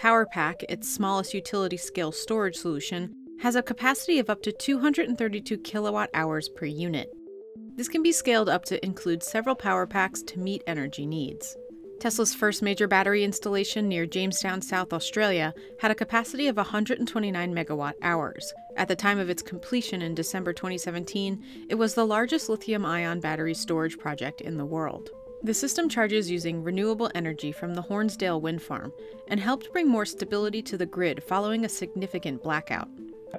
PowerPack, 0.00 0.64
its 0.68 0.92
smallest 0.92 1.34
utility 1.34 1.76
scale 1.76 2.12
storage 2.12 2.56
solution, 2.56 3.14
has 3.40 3.56
a 3.56 3.62
capacity 3.62 4.18
of 4.18 4.30
up 4.30 4.42
to 4.42 4.52
232 4.52 5.58
kilowatt 5.58 6.10
hours 6.14 6.48
per 6.48 6.66
unit. 6.66 7.08
This 7.76 7.88
can 7.88 8.02
be 8.02 8.12
scaled 8.12 8.48
up 8.48 8.64
to 8.66 8.84
include 8.84 9.22
several 9.22 9.54
power 9.54 9.86
packs 9.86 10.22
to 10.24 10.38
meet 10.38 10.62
energy 10.66 11.06
needs. 11.06 11.56
Tesla's 12.02 12.34
first 12.34 12.62
major 12.62 12.88
battery 12.88 13.22
installation 13.22 13.88
near 13.88 14.06
Jamestown, 14.06 14.60
South 14.60 14.92
Australia, 14.92 15.54
had 15.78 15.92
a 15.92 15.94
capacity 15.94 16.48
of 16.48 16.56
129 16.56 17.54
megawatt 17.54 17.94
hours. 18.02 18.52
At 18.76 18.88
the 18.88 18.96
time 18.96 19.20
of 19.20 19.30
its 19.30 19.40
completion 19.40 20.02
in 20.02 20.14
December 20.14 20.52
2017, 20.52 21.66
it 21.68 21.76
was 21.76 21.94
the 21.94 22.04
largest 22.04 22.48
lithium 22.48 22.84
ion 22.84 23.20
battery 23.20 23.54
storage 23.54 23.98
project 23.98 24.40
in 24.40 24.56
the 24.56 24.66
world. 24.66 25.10
The 25.44 25.54
system 25.54 25.88
charges 25.88 26.30
using 26.30 26.62
renewable 26.62 27.10
energy 27.16 27.50
from 27.50 27.74
the 27.74 27.82
Hornsdale 27.82 28.40
wind 28.40 28.62
farm 28.62 28.92
and 29.26 29.40
helped 29.40 29.72
bring 29.72 29.88
more 29.88 30.04
stability 30.04 30.62
to 30.62 30.76
the 30.76 30.86
grid 30.86 31.20
following 31.20 31.64
a 31.64 31.68
significant 31.68 32.44
blackout. 32.44 32.88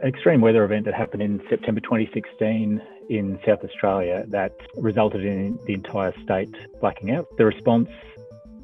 An 0.02 0.10
extreme 0.10 0.42
weather 0.42 0.66
event 0.66 0.84
that 0.84 0.96
happened 0.96 1.22
in 1.22 1.42
September 1.50 1.80
2016 1.80 2.82
in 3.10 3.40
South 3.48 3.64
Australia 3.64 4.26
that 4.28 4.52
resulted 4.76 5.24
in 5.24 5.58
the 5.66 5.74
entire 5.74 6.14
state 6.24 6.54
blacking 6.82 7.12
out. 7.12 7.26
The 7.38 7.46
response 7.46 7.88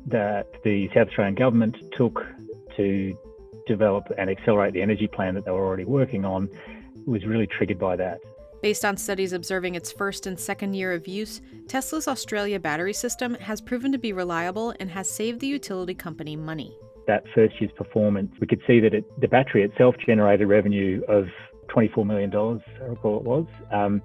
that 0.07 0.47
the 0.65 0.89
South 0.93 1.07
Australian 1.07 1.35
government 1.35 1.77
took 1.95 2.25
to 2.75 3.17
develop 3.67 4.03
and 4.17 4.29
accelerate 4.29 4.73
the 4.73 4.81
energy 4.81 5.07
plan 5.07 5.35
that 5.35 5.45
they 5.45 5.51
were 5.51 5.65
already 5.65 5.85
working 5.85 6.25
on 6.25 6.49
was 7.05 7.25
really 7.25 7.47
triggered 7.47 7.79
by 7.79 7.95
that. 7.95 8.19
Based 8.61 8.83
on 8.83 8.97
studies 8.97 9.31
observing 9.31 9.75
its 9.75 9.89
first 9.89 10.27
and 10.27 10.37
second 10.37 10.73
year 10.73 10.91
of 10.91 11.07
use, 11.07 11.39
Tesla's 11.67 12.09
Australia 12.09 12.59
battery 12.59 12.93
system 12.93 13.35
has 13.35 13.61
proven 13.61 13.91
to 13.93 13.97
be 13.97 14.11
reliable 14.11 14.73
and 14.81 14.89
has 14.89 15.09
saved 15.09 15.39
the 15.39 15.47
utility 15.47 15.93
company 15.93 16.35
money. 16.35 16.77
That 17.07 17.23
first 17.33 17.55
year's 17.61 17.71
performance, 17.77 18.33
we 18.41 18.47
could 18.47 18.61
see 18.67 18.81
that 18.81 18.93
it, 18.93 19.21
the 19.21 19.29
battery 19.29 19.63
itself 19.63 19.95
generated 20.05 20.49
revenue 20.49 21.01
of 21.07 21.27
$24 21.73 22.05
million, 22.05 22.35
I 22.35 22.85
recall 22.85 23.17
it 23.17 23.23
was. 23.23 23.45
Um, 23.71 24.01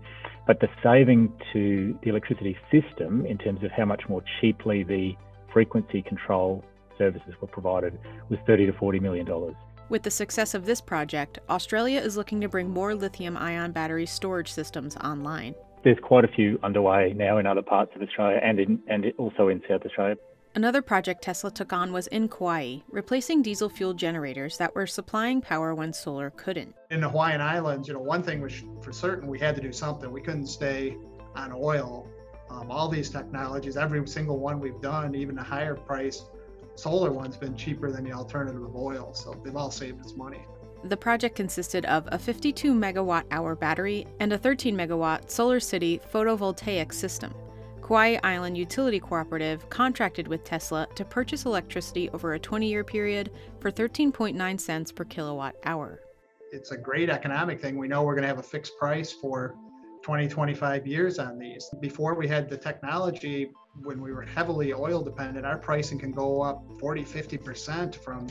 but 0.47 0.61
the 0.61 0.69
saving 0.83 1.33
to 1.53 1.99
the 2.05 2.11
electricity 2.11 2.57
system 2.71 3.27
in 3.27 3.39
terms 3.39 3.65
of 3.65 3.73
how 3.73 3.87
much 3.87 4.03
more 4.09 4.23
cheaply 4.41 4.85
the 4.85 5.15
frequency 5.53 6.03
control 6.03 6.65
services 6.97 7.35
were 7.41 7.49
provided 7.49 7.99
was 8.29 8.39
30 8.47 8.67
to 8.67 8.73
40 8.75 9.01
million 9.01 9.27
dollars. 9.27 9.55
With 9.91 10.03
the 10.03 10.11
success 10.11 10.55
of 10.55 10.65
this 10.65 10.81
project, 10.81 11.41
Australia 11.51 12.01
is 12.01 12.17
looking 12.17 12.41
to 12.41 12.49
bring 12.49 12.71
more 12.71 12.95
lithium 12.95 13.37
ion 13.37 13.73
battery 13.73 14.07
storage 14.07 14.51
systems 14.51 14.97
online. 14.97 15.55
There's 15.83 15.99
quite 16.03 16.25
a 16.25 16.29
few 16.29 16.59
underway 16.63 17.13
now 17.15 17.37
in 17.37 17.47
other 17.47 17.61
parts 17.61 17.93
of 17.95 18.01
Australia 18.01 18.41
and 18.43 18.59
in, 18.59 18.81
and 18.89 19.05
also 19.19 19.49
in 19.49 19.61
South 19.69 19.83
Australia. 19.85 20.17
Another 20.55 20.81
project 20.81 21.23
Tesla 21.23 21.51
took 21.51 21.75
on 21.75 21.93
was 21.93 22.07
in 22.07 22.29
Kauai, 22.29 22.79
replacing 22.89 23.43
diesel 23.43 23.69
fuel 23.69 23.93
generators 23.93 24.57
that 24.57 24.75
were 24.75 24.87
supplying 24.87 25.43
power 25.43 25.75
when 25.75 25.93
solar 25.93 26.31
couldn't. 26.31 26.75
In 26.91 27.03
the 27.03 27.09
Hawaiian 27.09 27.43
Islands, 27.43 27.87
you 27.87 27.93
know, 27.93 28.01
one 28.01 28.23
thing 28.23 28.41
was 28.41 28.63
for 28.81 28.93
certain 28.93 29.29
we 29.29 29.39
had 29.39 29.55
to 29.57 29.61
do 29.61 29.73
something. 29.73 30.11
We 30.11 30.23
couldn't 30.23 30.47
stay 30.47 30.97
on 31.37 31.53
oil. 31.53 32.09
Um, 32.49 32.71
all 32.71 32.89
these 32.89 33.11
technologies, 33.11 33.77
every 33.77 34.07
single 34.07 34.39
one 34.39 34.61
we've 34.61 34.81
done, 34.81 35.15
even 35.15 35.35
the 35.35 35.43
higher 35.43 35.75
price 35.75 36.23
solar 36.77 37.13
one's 37.13 37.37
been 37.37 37.57
cheaper 37.57 37.91
than 37.91 38.05
the 38.05 38.13
alternative 38.13 38.63
of 38.63 38.77
oil, 38.77 39.13
so 39.15 39.35
they've 39.45 39.57
all 39.57 39.71
saved 39.71 40.05
us 40.05 40.15
money. 40.15 40.45
The 40.85 40.97
project 40.97 41.35
consisted 41.35 41.87
of 41.87 42.07
a 42.13 42.19
52 42.19 42.75
megawatt 42.75 43.25
hour 43.31 43.55
battery 43.55 44.07
and 44.21 44.33
a 44.33 44.39
13 44.39 44.77
megawatt 44.77 45.31
Solar 45.31 45.59
City 45.59 46.01
photovoltaic 46.13 46.93
system. 46.93 47.35
Kauai 47.81 48.19
Island 48.23 48.57
Utility 48.57 49.01
Cooperative 49.01 49.69
contracted 49.71 50.29
with 50.29 50.45
Tesla 50.45 50.87
to 50.95 51.05
purchase 51.05 51.45
electricity 51.45 52.11
over 52.11 52.35
a 52.35 52.39
20 52.39 52.67
year 52.67 52.85
period 52.85 53.31
for 53.61 53.71
13.9 53.71 54.61
cents 54.61 54.93
per 54.93 55.05
kilowatt 55.05 55.55
hour. 55.65 56.01
It's 56.53 56.71
a 56.71 56.77
great 56.77 57.11
economic 57.11 57.61
thing. 57.61 57.77
We 57.77 57.89
know 57.89 58.03
we're 58.03 58.15
going 58.15 58.23
to 58.23 58.29
have 58.29 58.39
a 58.39 58.43
fixed 58.43 58.79
price 58.79 59.13
for 59.13 59.55
20, 60.05 60.29
25 60.29 60.87
years 60.87 61.19
on 61.19 61.39
these. 61.39 61.71
Before 61.81 62.15
we 62.15 62.29
had 62.29 62.47
the 62.51 62.59
technology, 62.59 63.51
when 63.83 64.03
we 64.03 64.13
were 64.13 64.21
heavily 64.21 64.75
oil 64.75 65.03
dependent, 65.03 65.47
our 65.47 65.57
pricing 65.57 65.99
can 65.99 66.13
go 66.13 66.43
up 66.43 66.63
40, 66.79 67.03
50% 67.03 67.97
from 67.97 68.27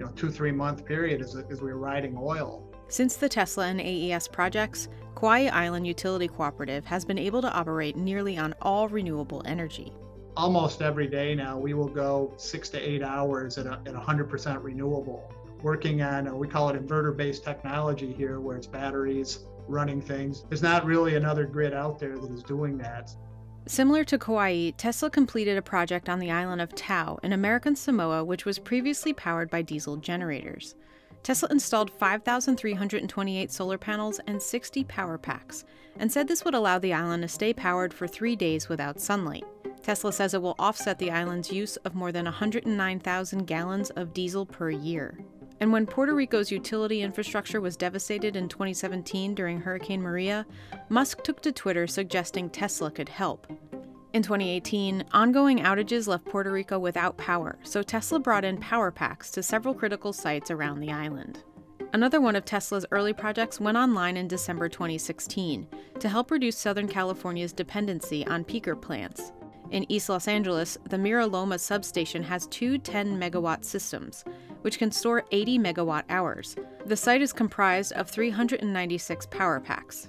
you 0.00 0.04
know 0.04 0.10
two, 0.16 0.32
three 0.32 0.50
month 0.50 0.84
period 0.84 1.20
as, 1.20 1.36
as 1.36 1.60
we 1.60 1.72
were 1.72 1.78
riding 1.78 2.18
oil. 2.18 2.68
Since 2.88 3.16
the 3.16 3.28
Tesla 3.28 3.68
and 3.68 3.80
AES 3.80 4.26
projects, 4.26 4.88
Kauai 5.14 5.46
Island 5.46 5.86
Utility 5.86 6.26
Cooperative 6.26 6.84
has 6.86 7.04
been 7.04 7.18
able 7.18 7.40
to 7.40 7.52
operate 7.52 7.96
nearly 7.96 8.36
on 8.36 8.52
all 8.60 8.88
renewable 8.88 9.42
energy. 9.44 9.92
Almost 10.36 10.82
every 10.82 11.06
day 11.06 11.36
now, 11.36 11.56
we 11.56 11.72
will 11.72 11.88
go 11.88 12.34
six 12.36 12.68
to 12.70 12.80
eight 12.80 13.02
hours 13.02 13.58
at, 13.58 13.66
a, 13.66 13.80
at 13.86 13.94
100% 13.94 14.60
renewable. 14.60 15.32
Working 15.62 16.02
on, 16.02 16.36
we 16.36 16.48
call 16.48 16.68
it 16.70 16.84
inverter 16.84 17.16
based 17.16 17.44
technology 17.44 18.12
here, 18.12 18.40
where 18.40 18.56
it's 18.56 18.66
batteries 18.66 19.44
running 19.68 20.00
things. 20.00 20.44
There's 20.48 20.62
not 20.62 20.84
really 20.84 21.16
another 21.16 21.44
grid 21.44 21.72
out 21.72 21.98
there 21.98 22.18
that 22.18 22.30
is 22.30 22.42
doing 22.42 22.78
that. 22.78 23.14
Similar 23.66 24.02
to 24.04 24.18
Kauai, 24.18 24.70
Tesla 24.72 25.08
completed 25.08 25.56
a 25.56 25.62
project 25.62 26.08
on 26.08 26.18
the 26.18 26.32
island 26.32 26.60
of 26.60 26.74
Tau 26.74 27.18
in 27.22 27.32
American 27.32 27.76
Samoa, 27.76 28.24
which 28.24 28.44
was 28.44 28.58
previously 28.58 29.12
powered 29.12 29.50
by 29.50 29.62
diesel 29.62 29.96
generators. 29.96 30.74
Tesla 31.22 31.48
installed 31.52 31.90
5,328 31.90 33.52
solar 33.52 33.78
panels 33.78 34.20
and 34.26 34.42
60 34.42 34.82
power 34.84 35.16
packs, 35.16 35.64
and 35.96 36.10
said 36.10 36.26
this 36.26 36.44
would 36.44 36.54
allow 36.54 36.78
the 36.78 36.92
island 36.92 37.22
to 37.22 37.28
stay 37.28 37.52
powered 37.52 37.94
for 37.94 38.08
three 38.08 38.34
days 38.34 38.68
without 38.68 39.00
sunlight. 39.00 39.44
Tesla 39.82 40.12
says 40.12 40.34
it 40.34 40.42
will 40.42 40.56
offset 40.58 40.98
the 40.98 41.10
island's 41.10 41.52
use 41.52 41.76
of 41.78 41.94
more 41.94 42.10
than 42.10 42.24
109,000 42.24 43.46
gallons 43.46 43.90
of 43.90 44.12
diesel 44.12 44.46
per 44.46 44.70
year. 44.70 45.18
And 45.62 45.70
when 45.70 45.86
Puerto 45.86 46.12
Rico's 46.12 46.50
utility 46.50 47.02
infrastructure 47.02 47.60
was 47.60 47.76
devastated 47.76 48.34
in 48.34 48.48
2017 48.48 49.32
during 49.32 49.60
Hurricane 49.60 50.02
Maria, 50.02 50.44
Musk 50.88 51.22
took 51.22 51.40
to 51.42 51.52
Twitter 51.52 51.86
suggesting 51.86 52.50
Tesla 52.50 52.90
could 52.90 53.08
help. 53.08 53.46
In 54.12 54.24
2018, 54.24 55.04
ongoing 55.12 55.60
outages 55.60 56.08
left 56.08 56.24
Puerto 56.24 56.50
Rico 56.50 56.80
without 56.80 57.16
power, 57.16 57.60
so 57.62 57.80
Tesla 57.80 58.18
brought 58.18 58.44
in 58.44 58.56
power 58.56 58.90
packs 58.90 59.30
to 59.30 59.40
several 59.40 59.72
critical 59.72 60.12
sites 60.12 60.50
around 60.50 60.80
the 60.80 60.90
island. 60.90 61.44
Another 61.92 62.20
one 62.20 62.34
of 62.34 62.44
Tesla's 62.44 62.84
early 62.90 63.12
projects 63.12 63.60
went 63.60 63.78
online 63.78 64.16
in 64.16 64.26
December 64.26 64.68
2016 64.68 65.68
to 66.00 66.08
help 66.08 66.32
reduce 66.32 66.58
Southern 66.58 66.88
California's 66.88 67.52
dependency 67.52 68.26
on 68.26 68.44
peaker 68.44 68.74
plants. 68.74 69.30
In 69.70 69.90
East 69.90 70.08
Los 70.08 70.26
Angeles, 70.26 70.76
the 70.90 70.98
Mira 70.98 71.24
Loma 71.24 71.56
substation 71.56 72.24
has 72.24 72.48
two 72.48 72.78
10 72.78 73.16
megawatt 73.18 73.64
systems, 73.64 74.24
which 74.62 74.78
can 74.78 74.90
store 74.90 75.24
80 75.30 75.58
megawatt 75.58 76.04
hours. 76.08 76.56
The 76.86 76.96
site 76.96 77.22
is 77.22 77.32
comprised 77.32 77.92
of 77.92 78.08
396 78.08 79.26
power 79.26 79.60
packs. 79.60 80.08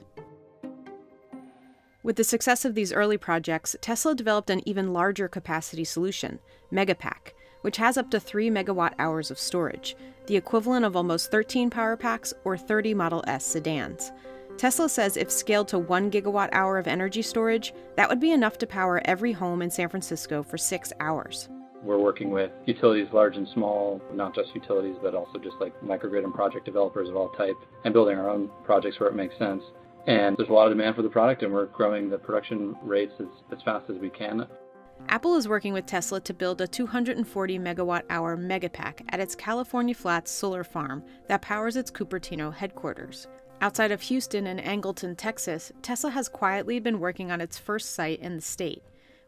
With 2.03 2.15
the 2.17 2.23
success 2.23 2.65
of 2.65 2.75
these 2.75 2.91
early 2.91 3.17
projects, 3.17 3.75
Tesla 3.79 4.13
developed 4.13 4.49
an 4.49 4.67
even 4.67 4.91
larger 4.91 5.27
capacity 5.27 5.85
solution, 5.85 6.39
Megapack, 6.71 7.31
which 7.61 7.77
has 7.77 7.97
up 7.97 8.11
to 8.11 8.19
3 8.19 8.49
megawatt 8.49 8.93
hours 8.99 9.31
of 9.31 9.39
storage, 9.39 9.95
the 10.27 10.35
equivalent 10.35 10.85
of 10.85 10.97
almost 10.97 11.31
13 11.31 11.69
power 11.69 11.95
packs 11.95 12.33
or 12.43 12.57
30 12.57 12.93
Model 12.93 13.23
S 13.25 13.45
sedans. 13.45 14.11
Tesla 14.57 14.89
says 14.89 15.17
if 15.17 15.31
scaled 15.31 15.69
to 15.69 15.79
1 15.79 16.11
gigawatt 16.11 16.49
hour 16.51 16.77
of 16.77 16.87
energy 16.87 17.21
storage, 17.21 17.73
that 17.95 18.09
would 18.09 18.19
be 18.19 18.31
enough 18.31 18.57
to 18.57 18.67
power 18.67 19.01
every 19.05 19.31
home 19.31 19.61
in 19.61 19.71
San 19.71 19.89
Francisco 19.89 20.43
for 20.43 20.57
six 20.57 20.91
hours. 20.99 21.47
We're 21.83 21.99
working 21.99 22.31
with 22.31 22.49
utilities 22.65 23.07
large 23.11 23.35
and 23.35 23.47
small, 23.49 24.01
not 24.13 24.33
just 24.33 24.55
utilities, 24.55 24.95
but 25.01 25.13
also 25.13 25.37
just 25.37 25.57
like 25.59 25.79
microgrid 25.81 26.23
and 26.23 26.33
project 26.33 26.65
developers 26.65 27.09
of 27.09 27.17
all 27.17 27.29
type, 27.29 27.57
and 27.83 27.93
building 27.93 28.17
our 28.17 28.29
own 28.29 28.49
projects 28.63 28.99
where 28.99 29.09
it 29.09 29.15
makes 29.15 29.37
sense. 29.37 29.61
And 30.07 30.37
there's 30.37 30.49
a 30.49 30.53
lot 30.53 30.67
of 30.67 30.71
demand 30.71 30.95
for 30.95 31.01
the 31.01 31.09
product, 31.09 31.43
and 31.43 31.51
we're 31.53 31.65
growing 31.67 32.09
the 32.09 32.17
production 32.17 32.75
rates 32.83 33.13
as, 33.19 33.27
as 33.51 33.61
fast 33.63 33.89
as 33.89 33.97
we 33.97 34.09
can. 34.09 34.47
Apple 35.09 35.35
is 35.35 35.47
working 35.47 35.73
with 35.73 35.85
Tesla 35.85 36.21
to 36.21 36.33
build 36.33 36.61
a 36.61 36.67
240 36.67 37.59
megawatt 37.59 38.03
hour 38.09 38.37
megapack 38.37 39.01
at 39.09 39.19
its 39.19 39.35
California 39.35 39.93
Flats 39.93 40.31
solar 40.31 40.63
farm 40.63 41.03
that 41.27 41.41
powers 41.41 41.75
its 41.75 41.91
Cupertino 41.91 42.53
headquarters. 42.53 43.27
Outside 43.59 43.91
of 43.91 44.01
Houston 44.03 44.47
and 44.47 44.59
Angleton, 44.59 45.15
Texas, 45.17 45.71
Tesla 45.81 46.11
has 46.11 46.29
quietly 46.29 46.79
been 46.79 46.99
working 46.99 47.31
on 47.31 47.41
its 47.41 47.57
first 47.57 47.91
site 47.91 48.19
in 48.19 48.35
the 48.35 48.41
state. 48.41 48.83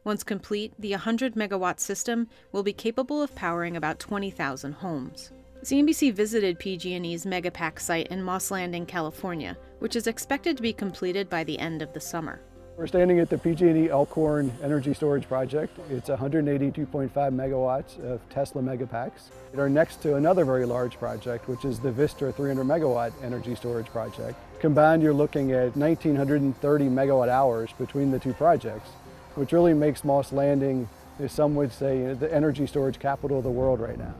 Once 0.05 0.23
complete, 0.23 0.71
the 0.77 0.91
100 0.91 1.33
megawatt 1.33 1.79
system 1.79 2.27
will 2.51 2.61
be 2.61 2.71
capable 2.71 3.23
of 3.23 3.33
powering 3.33 3.75
about 3.75 3.97
20,000 3.97 4.71
homes. 4.71 5.31
CNBC 5.63 6.13
visited 6.13 6.59
PG&E's 6.59 7.25
Megapack 7.25 7.79
site 7.79 8.07
in 8.09 8.21
Moss 8.21 8.51
Landing, 8.51 8.85
California, 8.85 9.57
which 9.79 9.95
is 9.95 10.05
expected 10.05 10.55
to 10.55 10.61
be 10.61 10.71
completed 10.71 11.27
by 11.27 11.43
the 11.43 11.57
end 11.57 11.81
of 11.81 11.91
the 11.93 11.99
summer. 11.99 12.39
We're 12.77 12.85
standing 12.85 13.19
at 13.19 13.31
the 13.31 13.37
PG&E 13.39 13.89
Elkhorn 13.89 14.51
Energy 14.61 14.93
Storage 14.93 15.27
Project. 15.27 15.79
It's 15.89 16.09
182.5 16.09 17.09
megawatts 17.09 17.97
of 18.05 18.21
Tesla 18.29 18.61
Megapacks. 18.61 19.31
We 19.53 19.59
are 19.59 19.69
next 19.69 20.03
to 20.03 20.17
another 20.17 20.45
very 20.45 20.67
large 20.67 20.99
project, 20.99 21.47
which 21.47 21.65
is 21.65 21.79
the 21.79 21.91
Vistra 21.91 22.35
300 22.35 22.63
megawatt 22.63 23.11
energy 23.23 23.55
storage 23.55 23.87
project. 23.87 24.37
Combined, 24.59 25.01
you're 25.01 25.13
looking 25.13 25.53
at 25.53 25.75
1,930 25.75 26.85
megawatt 26.85 27.29
hours 27.29 27.71
between 27.79 28.11
the 28.11 28.19
two 28.19 28.33
projects, 28.33 28.89
which 29.35 29.51
really 29.51 29.73
makes 29.73 30.03
Moss 30.03 30.31
Landing, 30.31 30.89
as 31.19 31.31
some 31.31 31.55
would 31.55 31.71
say, 31.71 32.13
the 32.13 32.33
energy 32.33 32.65
storage 32.67 32.99
capital 32.99 33.37
of 33.37 33.43
the 33.43 33.51
world 33.51 33.79
right 33.79 33.97
now. 33.97 34.13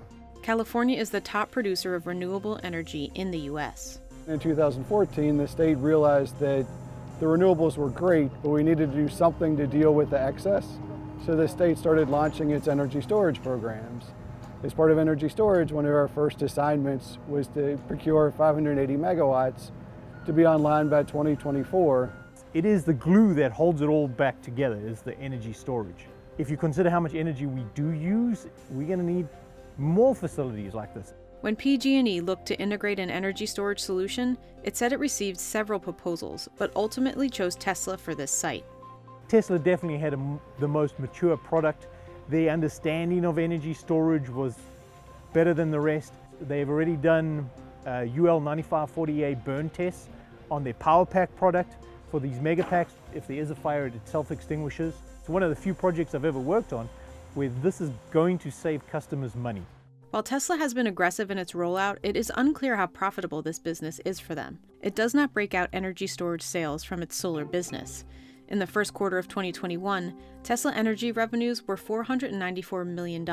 California 0.44 0.98
is 0.98 1.10
the 1.10 1.22
top 1.22 1.50
producer 1.50 1.96
of 1.96 2.06
renewable 2.06 2.60
energy 2.64 3.12
in 3.16 3.32
the 3.32 3.40
U.S. 3.40 4.00
In 4.28 4.40
2014, 4.40 5.38
the 5.38 5.48
state 5.48 5.76
realized 5.76 6.38
that 6.40 6.66
the 7.20 7.26
renewables 7.26 7.78
were 7.78 7.90
great, 7.90 8.30
but 8.44 8.50
we 8.50 8.62
needed 8.62 8.92
to 8.92 8.98
do 8.98 9.10
something 9.10 9.56
to 9.58 9.66
deal 9.66 9.94
with 9.94 10.10
the 10.10 10.22
excess. 10.22 10.68
So 11.26 11.36
the 11.36 11.48
state 11.48 11.78
started 11.78 12.10
launching 12.10 12.52
its 12.52 12.68
energy 12.68 13.02
storage 13.02 13.42
programs. 13.42 14.06
As 14.64 14.74
part 14.74 14.92
of 14.92 14.98
energy 14.98 15.30
storage, 15.30 15.72
one 15.72 15.86
of 15.86 15.94
our 15.94 16.08
first 16.08 16.42
assignments 16.42 17.18
was 17.28 17.48
to 17.50 17.80
procure 17.88 18.32
580 18.32 18.96
megawatts 18.96 19.72
to 20.26 20.34
be 20.34 20.46
online 20.46 20.90
by 20.90 21.04
2024. 21.04 22.14
It 22.56 22.64
is 22.64 22.86
the 22.86 22.94
glue 22.94 23.34
that 23.34 23.52
holds 23.52 23.82
it 23.82 23.88
all 23.88 24.08
back 24.08 24.42
together, 24.42 24.80
is 24.82 25.02
the 25.02 25.20
energy 25.20 25.52
storage. 25.52 26.08
If 26.38 26.50
you 26.50 26.56
consider 26.56 26.90
how 26.90 27.02
much 27.02 27.14
energy 27.14 27.48
we 27.48 27.66
do 27.76 27.90
use, 27.90 28.48
we're 28.70 28.88
going 28.88 29.00
to 29.00 29.06
need 29.06 29.28
more 29.78 30.16
facilities 30.16 30.74
like 30.74 30.94
this. 30.94 31.14
When 31.42 31.58
PG&E 31.58 32.22
looked 32.22 32.46
to 32.46 32.58
integrate 32.58 32.98
an 32.98 33.10
energy 33.10 33.46
storage 33.46 33.82
solution, 33.82 34.38
it 34.64 34.78
said 34.78 34.94
it 34.94 35.00
received 35.00 35.38
several 35.38 35.82
proposals, 35.82 36.48
but 36.58 36.72
ultimately 36.78 37.30
chose 37.30 37.58
Tesla 37.58 37.98
for 37.98 38.16
this 38.16 38.32
site. 38.32 38.64
Tesla 39.28 39.60
definitely 39.60 40.00
had 40.00 40.14
a, 40.14 40.40
the 40.60 40.68
most 40.68 40.98
mature 40.98 41.36
product. 41.36 41.88
Their 42.30 42.52
understanding 42.52 43.26
of 43.26 43.38
energy 43.38 43.74
storage 43.74 44.30
was 44.30 44.56
better 45.34 45.54
than 45.54 45.72
the 45.72 45.80
rest. 45.82 46.14
They've 46.40 46.70
already 46.70 46.96
done 46.96 47.50
uh, 47.86 48.06
UL 48.18 48.40
9540A 48.40 49.44
burn 49.44 49.70
tests 49.72 50.08
on 50.50 50.64
their 50.64 50.76
power 50.76 51.06
pack 51.06 51.36
product 51.36 51.76
for 52.16 52.22
these 52.22 52.40
mega 52.40 52.64
packs. 52.64 52.94
If 53.14 53.28
there 53.28 53.36
is 53.36 53.52
a 53.52 53.56
fire, 53.56 53.88
it 53.88 53.94
self-extinguishes. 54.06 54.94
It's 55.20 55.28
one 55.28 55.44
of 55.44 55.50
the 55.50 55.56
few 55.56 55.74
projects 55.74 56.16
I've 56.16 56.24
ever 56.24 56.40
worked 56.40 56.72
on 56.72 56.88
where 57.34 57.50
this 57.62 57.82
is 57.82 57.92
going 58.12 58.38
to 58.38 58.50
save 58.50 58.88
customers 58.88 59.36
money. 59.36 59.64
While 60.12 60.24
Tesla 60.24 60.56
has 60.56 60.74
been 60.74 60.88
aggressive 60.88 61.30
in 61.30 61.38
its 61.38 61.52
rollout, 61.52 61.98
it 62.04 62.16
is 62.16 62.32
unclear 62.38 62.78
how 62.78 62.88
profitable 62.88 63.42
this 63.42 63.60
business 63.60 64.00
is 64.06 64.22
for 64.22 64.34
them. 64.34 64.60
It 64.82 64.96
does 64.96 65.14
not 65.14 65.34
break 65.34 65.54
out 65.54 65.68
energy 65.74 66.08
storage 66.08 66.42
sales 66.42 66.86
from 66.86 67.02
its 67.02 67.18
solar 67.18 67.44
business. 67.44 68.06
In 68.48 68.60
the 68.60 68.68
first 68.68 68.94
quarter 68.94 69.18
of 69.18 69.28
2021, 69.28 70.16
Tesla 70.42 70.72
Energy 70.72 71.12
revenues 71.12 71.68
were 71.68 71.76
$494 71.76 72.88
million, 72.88 73.26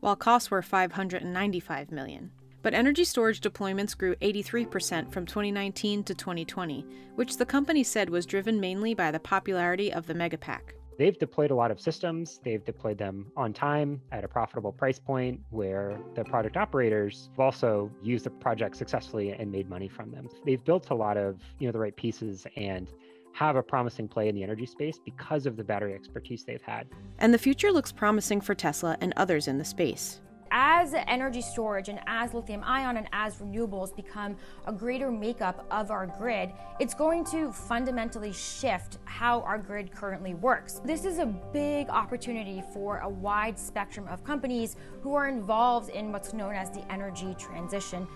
while 0.00 0.16
costs 0.16 0.50
were 0.50 0.60
$595 0.60 1.90
million. 1.90 2.32
But 2.64 2.72
energy 2.72 3.04
storage 3.04 3.42
deployments 3.42 3.96
grew 3.96 4.16
83% 4.16 5.12
from 5.12 5.26
2019 5.26 6.02
to 6.04 6.14
2020, 6.14 6.86
which 7.14 7.36
the 7.36 7.44
company 7.44 7.84
said 7.84 8.08
was 8.08 8.24
driven 8.24 8.58
mainly 8.58 8.94
by 8.94 9.10
the 9.10 9.20
popularity 9.20 9.92
of 9.92 10.06
the 10.06 10.14
Megapack. 10.14 10.72
They've 10.96 11.18
deployed 11.18 11.50
a 11.50 11.54
lot 11.54 11.70
of 11.70 11.78
systems. 11.78 12.40
They've 12.42 12.64
deployed 12.64 12.96
them 12.96 13.30
on 13.36 13.52
time 13.52 14.00
at 14.12 14.24
a 14.24 14.28
profitable 14.28 14.72
price 14.72 14.98
point 14.98 15.40
where 15.50 15.98
the 16.14 16.24
project 16.24 16.56
operators 16.56 17.28
have 17.32 17.40
also 17.40 17.90
used 18.02 18.24
the 18.24 18.30
project 18.30 18.76
successfully 18.76 19.32
and 19.32 19.52
made 19.52 19.68
money 19.68 19.88
from 19.88 20.10
them. 20.10 20.30
They've 20.46 20.64
built 20.64 20.88
a 20.88 20.94
lot 20.94 21.18
of, 21.18 21.42
you 21.58 21.68
know, 21.68 21.72
the 21.72 21.80
right 21.80 21.94
pieces 21.94 22.46
and 22.56 22.88
have 23.34 23.56
a 23.56 23.62
promising 23.62 24.08
play 24.08 24.28
in 24.28 24.34
the 24.34 24.42
energy 24.42 24.64
space 24.64 24.98
because 25.04 25.44
of 25.44 25.58
the 25.58 25.64
battery 25.64 25.92
expertise 25.92 26.44
they've 26.44 26.62
had. 26.62 26.86
And 27.18 27.34
the 27.34 27.38
future 27.38 27.72
looks 27.72 27.92
promising 27.92 28.40
for 28.40 28.54
Tesla 28.54 28.96
and 29.02 29.12
others 29.18 29.48
in 29.48 29.58
the 29.58 29.64
space 29.66 30.22
as 30.54 30.94
energy 31.08 31.42
storage 31.42 31.88
and 31.88 31.98
as 32.06 32.32
lithium 32.32 32.62
ion 32.64 32.96
and 32.96 33.08
as 33.12 33.34
renewables 33.38 33.94
become 33.94 34.36
a 34.66 34.72
greater 34.72 35.10
makeup 35.10 35.66
of 35.72 35.90
our 35.90 36.06
grid, 36.06 36.52
it's 36.78 36.94
going 36.94 37.24
to 37.24 37.52
fundamentally 37.52 38.32
shift 38.32 38.98
how 39.04 39.40
our 39.40 39.58
grid 39.58 39.90
currently 39.90 40.34
works. 40.34 40.80
This 40.84 41.04
is 41.04 41.18
a 41.18 41.26
big 41.26 41.90
opportunity 41.90 42.62
for 42.72 42.98
a 42.98 43.08
wide 43.08 43.58
spectrum 43.58 44.06
of 44.06 44.22
companies 44.22 44.76
who 45.02 45.14
are 45.14 45.26
involved 45.26 45.90
in 45.90 46.12
what's 46.12 46.32
known 46.32 46.54
as 46.54 46.70
the 46.70 46.90
energy 46.90 47.34
transition. 47.36 48.06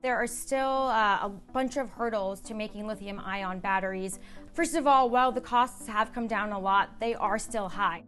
There 0.00 0.16
are 0.16 0.26
still 0.26 0.88
uh, 0.88 1.18
a 1.22 1.32
bunch 1.52 1.76
of 1.76 1.90
hurdles 1.90 2.40
to 2.42 2.54
making 2.54 2.86
lithium 2.86 3.20
ion 3.20 3.58
batteries. 3.58 4.18
First 4.54 4.74
of 4.74 4.86
all, 4.86 5.10
while 5.10 5.32
the 5.32 5.40
costs 5.40 5.86
have 5.86 6.14
come 6.14 6.26
down 6.26 6.52
a 6.52 6.58
lot, 6.58 6.98
they 6.98 7.14
are 7.14 7.38
still 7.38 7.68
high. 7.68 8.04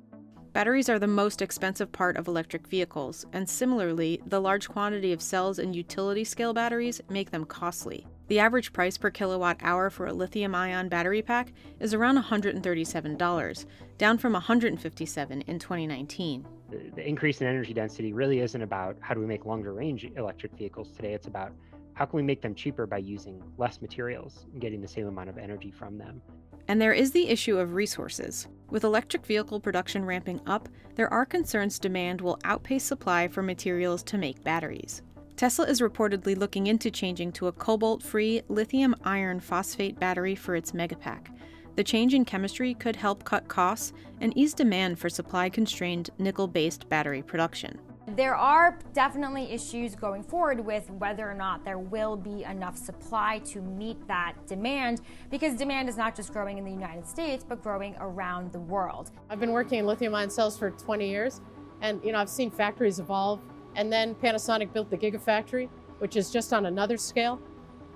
Batteries 0.57 0.89
are 0.89 0.99
the 0.99 1.07
most 1.07 1.43
expensive 1.43 1.93
part 1.93 2.17
of 2.17 2.29
electric 2.29 2.67
vehicles, 2.67 3.27
and 3.35 3.47
similarly, 3.47 4.23
the 4.25 4.41
large 4.41 4.71
quantity 4.71 5.13
of 5.13 5.21
cells 5.21 5.59
and 5.59 5.77
utility 5.77 6.25
scale 6.25 6.55
batteries 6.55 6.99
make 7.11 7.31
them 7.31 7.45
costly. 7.45 8.07
The 8.29 8.39
average 8.39 8.73
price 8.73 8.97
per 8.97 9.11
kilowatt 9.11 9.59
hour 9.61 9.91
for 9.91 10.07
a 10.07 10.15
lithium 10.15 10.55
ion 10.55 10.89
battery 10.89 11.21
pack 11.21 11.53
is 11.79 11.93
around 11.93 12.17
$137, 12.17 13.67
down 13.99 14.17
from 14.17 14.33
$157 14.35 15.45
in 15.47 15.59
2019. 15.59 16.47
The, 16.71 16.79
the 16.95 17.07
increase 17.07 17.43
in 17.43 17.49
energy 17.49 17.75
density 17.75 18.15
really 18.15 18.41
isn't 18.41 18.63
about 18.63 18.97
how 19.01 19.13
do 19.13 19.21
we 19.21 19.27
make 19.27 19.45
longer 19.45 19.75
range 19.75 20.11
electric 20.17 20.57
vehicles 20.57 20.91
today, 20.91 21.13
it's 21.13 21.27
about 21.27 21.53
how 21.93 22.07
can 22.07 22.17
we 22.17 22.23
make 22.23 22.41
them 22.41 22.55
cheaper 22.55 22.87
by 22.87 22.97
using 22.97 23.43
less 23.59 23.83
materials 23.83 24.47
and 24.51 24.63
getting 24.63 24.81
the 24.81 24.89
same 24.89 25.07
amount 25.07 25.29
of 25.29 25.37
energy 25.37 25.71
from 25.71 25.99
them? 25.99 26.23
And 26.69 26.81
there 26.81 26.93
is 26.93 27.13
the 27.13 27.29
issue 27.29 27.59
of 27.59 27.75
resources. 27.75 28.49
With 28.71 28.85
electric 28.85 29.25
vehicle 29.25 29.61
production 29.61 30.05
ramping 30.05 30.41
up, 30.47 30.69
there 30.97 31.13
are 31.13 31.25
concerns 31.25 31.79
demand 31.79 32.21
will 32.21 32.41
outpace 32.45 32.83
supply 32.83 33.29
for 33.29 33.43
materials 33.43 34.03
to 34.05 34.19
make 34.19 34.43
batteries. 34.43 35.03
Tesla 35.37 35.67
is 35.67 35.81
reportedly 35.81 36.37
looking 36.37 36.67
into 36.67 36.91
changing 36.91 37.31
to 37.33 37.47
a 37.47 37.53
cobalt 37.53 38.03
free 38.03 38.43
lithium 38.49 38.97
iron 39.05 39.39
phosphate 39.39 40.01
battery 40.01 40.35
for 40.35 40.57
its 40.57 40.73
Megapack. 40.73 41.29
The 41.77 41.85
change 41.85 42.15
in 42.15 42.25
chemistry 42.25 42.73
could 42.73 42.97
help 42.97 43.23
cut 43.25 43.47
costs 43.47 43.93
and 44.23 44.37
ease 44.37 44.55
demand 44.55 44.99
for 44.99 45.11
supply 45.11 45.51
constrained 45.51 46.09
nickel 46.19 46.49
based 46.49 46.89
battery 46.89 47.23
production. 47.23 47.79
There 48.15 48.37
are 48.37 48.79
definitely 48.93 49.51
issues 49.51 49.97
going 49.97 50.23
forward 50.23 50.61
with 50.61 50.89
whether 50.91 51.29
or 51.29 51.35
not 51.35 51.65
there 51.65 51.79
will 51.79 52.17
be 52.17 52.45
enough 52.45 52.77
supply 52.77 53.41
to 53.47 53.61
meet 53.61 54.07
that 54.07 54.35
demand 54.47 55.01
because 55.29 55.55
demand 55.55 55.89
is 55.89 55.97
not 55.97 56.15
just 56.15 56.33
growing 56.33 56.57
in 56.57 56.65
the 56.65 56.71
United 56.71 57.05
States 57.05 57.45
but 57.47 57.61
growing 57.65 57.97
around 57.99 58.53
the 58.53 58.61
world. 58.61 59.11
I've 59.29 59.41
been 59.41 59.51
working 59.51 59.81
in 59.81 59.87
lithium 59.87 60.15
ion 60.15 60.31
cells 60.31 60.57
for 60.57 60.71
20 60.71 61.09
years 61.09 61.41
and 61.81 62.01
you 62.05 62.13
know 62.13 62.19
I've 62.19 62.29
seen 62.29 62.49
factories 62.49 63.01
evolve 63.01 63.41
and 63.75 63.93
then 63.93 64.15
Panasonic 64.15 64.73
built 64.73 64.89
the 64.89 64.97
Gigafactory 64.97 65.69
which 65.99 66.15
is 66.15 66.31
just 66.31 66.53
on 66.53 66.67
another 66.67 66.97
scale 66.97 67.41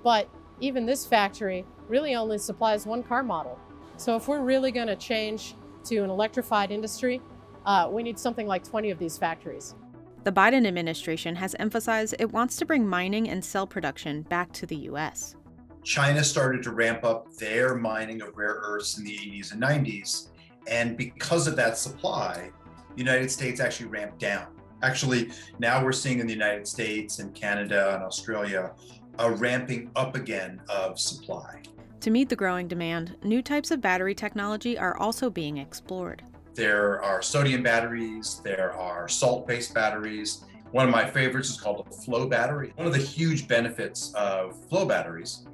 but 0.03 0.27
even 0.59 0.85
this 0.85 1.05
factory 1.05 1.65
really 1.87 2.15
only 2.15 2.37
supplies 2.37 2.85
one 2.85 3.01
car 3.01 3.23
model. 3.23 3.57
So 3.95 4.17
if 4.17 4.27
we're 4.27 4.41
really 4.41 4.71
going 4.71 4.87
to 4.87 4.97
change 4.97 5.55
to 5.85 5.99
an 5.99 6.09
electrified 6.09 6.69
industry, 6.69 7.21
uh, 7.65 7.87
we 7.89 8.03
need 8.03 8.19
something 8.19 8.45
like 8.45 8.63
20 8.63 8.91
of 8.91 8.99
these 8.99 9.17
factories. 9.17 9.75
The 10.23 10.31
Biden 10.31 10.67
administration 10.67 11.35
has 11.37 11.55
emphasized 11.57 12.13
it 12.19 12.31
wants 12.31 12.57
to 12.57 12.65
bring 12.65 12.87
mining 12.87 13.29
and 13.29 13.43
cell 13.43 13.65
production 13.65 14.21
back 14.21 14.51
to 14.53 14.67
the 14.67 14.75
U.S. 14.75 15.35
China 15.83 16.23
started 16.23 16.61
to 16.61 16.71
ramp 16.71 17.03
up 17.03 17.33
their 17.37 17.73
mining 17.73 18.21
of 18.21 18.37
rare 18.37 18.59
earths 18.61 18.99
in 18.99 19.03
the 19.03 19.17
80s 19.17 19.51
and 19.51 19.59
90s. 19.59 20.27
And 20.67 20.95
because 20.95 21.47
of 21.47 21.55
that 21.55 21.75
supply, 21.75 22.51
the 22.95 22.99
United 22.99 23.31
States 23.31 23.59
actually 23.59 23.87
ramped 23.87 24.19
down. 24.19 24.45
Actually, 24.83 25.31
now 25.57 25.83
we're 25.83 25.91
seeing 25.91 26.19
in 26.19 26.27
the 26.27 26.33
United 26.33 26.67
States 26.67 27.17
and 27.17 27.33
Canada 27.33 27.95
and 27.95 28.03
Australia 28.03 28.73
a 29.17 29.31
ramping 29.31 29.89
up 29.95 30.15
again 30.15 30.61
of 30.69 30.99
supply. 30.99 31.63
To 32.01 32.11
meet 32.11 32.29
the 32.29 32.35
growing 32.35 32.67
demand, 32.67 33.15
new 33.23 33.41
types 33.41 33.71
of 33.71 33.81
battery 33.81 34.13
technology 34.13 34.77
are 34.77 34.95
also 34.97 35.31
being 35.31 35.57
explored. 35.57 36.21
There 36.53 37.01
are 37.01 37.21
sodium 37.21 37.63
batteries, 37.63 38.41
there 38.43 38.73
are 38.73 39.07
salt 39.07 39.47
based 39.47 39.73
batteries. 39.73 40.43
One 40.71 40.85
of 40.85 40.91
my 40.91 41.05
favorites 41.05 41.49
is 41.49 41.59
called 41.59 41.87
a 41.87 41.93
flow 41.93 42.27
battery. 42.27 42.73
One 42.75 42.87
of 42.87 42.93
the 42.93 42.99
huge 42.99 43.47
benefits 43.47 44.13
of 44.15 44.61
flow 44.67 44.85
batteries 44.85 45.45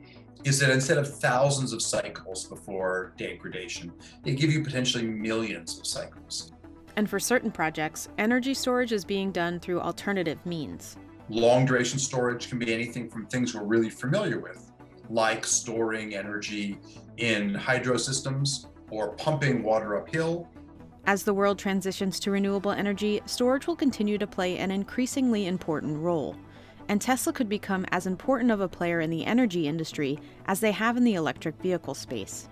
is 0.43 0.59
that 0.59 0.69
instead 0.71 0.97
of 0.97 1.19
thousands 1.19 1.73
of 1.73 1.81
cycles 1.81 2.45
before 2.45 3.13
degradation, 3.17 3.91
they 4.23 4.33
give 4.33 4.51
you 4.51 4.63
potentially 4.63 5.05
millions 5.05 5.79
of 5.79 5.85
cycles. 5.85 6.51
And 6.95 7.07
for 7.07 7.19
certain 7.19 7.51
projects, 7.51 8.09
energy 8.17 8.55
storage 8.55 8.91
is 8.91 9.05
being 9.05 9.31
done 9.31 9.59
through 9.59 9.81
alternative 9.81 10.43
means. 10.45 10.97
Long 11.29 11.65
duration 11.65 11.99
storage 11.99 12.49
can 12.49 12.57
be 12.57 12.73
anything 12.73 13.09
from 13.09 13.27
things 13.27 13.53
we're 13.53 13.65
really 13.65 13.89
familiar 13.89 14.39
with, 14.39 14.71
like 15.09 15.45
storing 15.45 16.15
energy 16.15 16.79
in 17.17 17.53
hydro 17.53 17.97
systems 17.97 18.67
or 18.89 19.11
pumping 19.13 19.61
water 19.61 19.97
uphill 19.97 20.47
as 21.07 21.23
the 21.23 21.33
world 21.33 21.57
transitions 21.57 22.19
to 22.19 22.31
renewable 22.31 22.71
energy, 22.71 23.21
storage 23.25 23.65
will 23.65 23.77
continue 23.77 24.17
to 24.17 24.27
play 24.27 24.57
an 24.57 24.71
increasingly 24.71 25.47
important 25.47 25.97
role. 25.97 26.35
And 26.89 27.01
Tesla 27.01 27.31
could 27.31 27.49
become 27.49 27.85
as 27.91 28.05
important 28.05 28.51
of 28.51 28.59
a 28.59 28.67
player 28.67 28.99
in 28.99 29.09
the 29.09 29.25
energy 29.25 29.67
industry 29.67 30.19
as 30.45 30.59
they 30.59 30.73
have 30.73 30.97
in 30.97 31.05
the 31.05 31.15
electric 31.15 31.55
vehicle 31.61 31.93
space. 31.93 32.49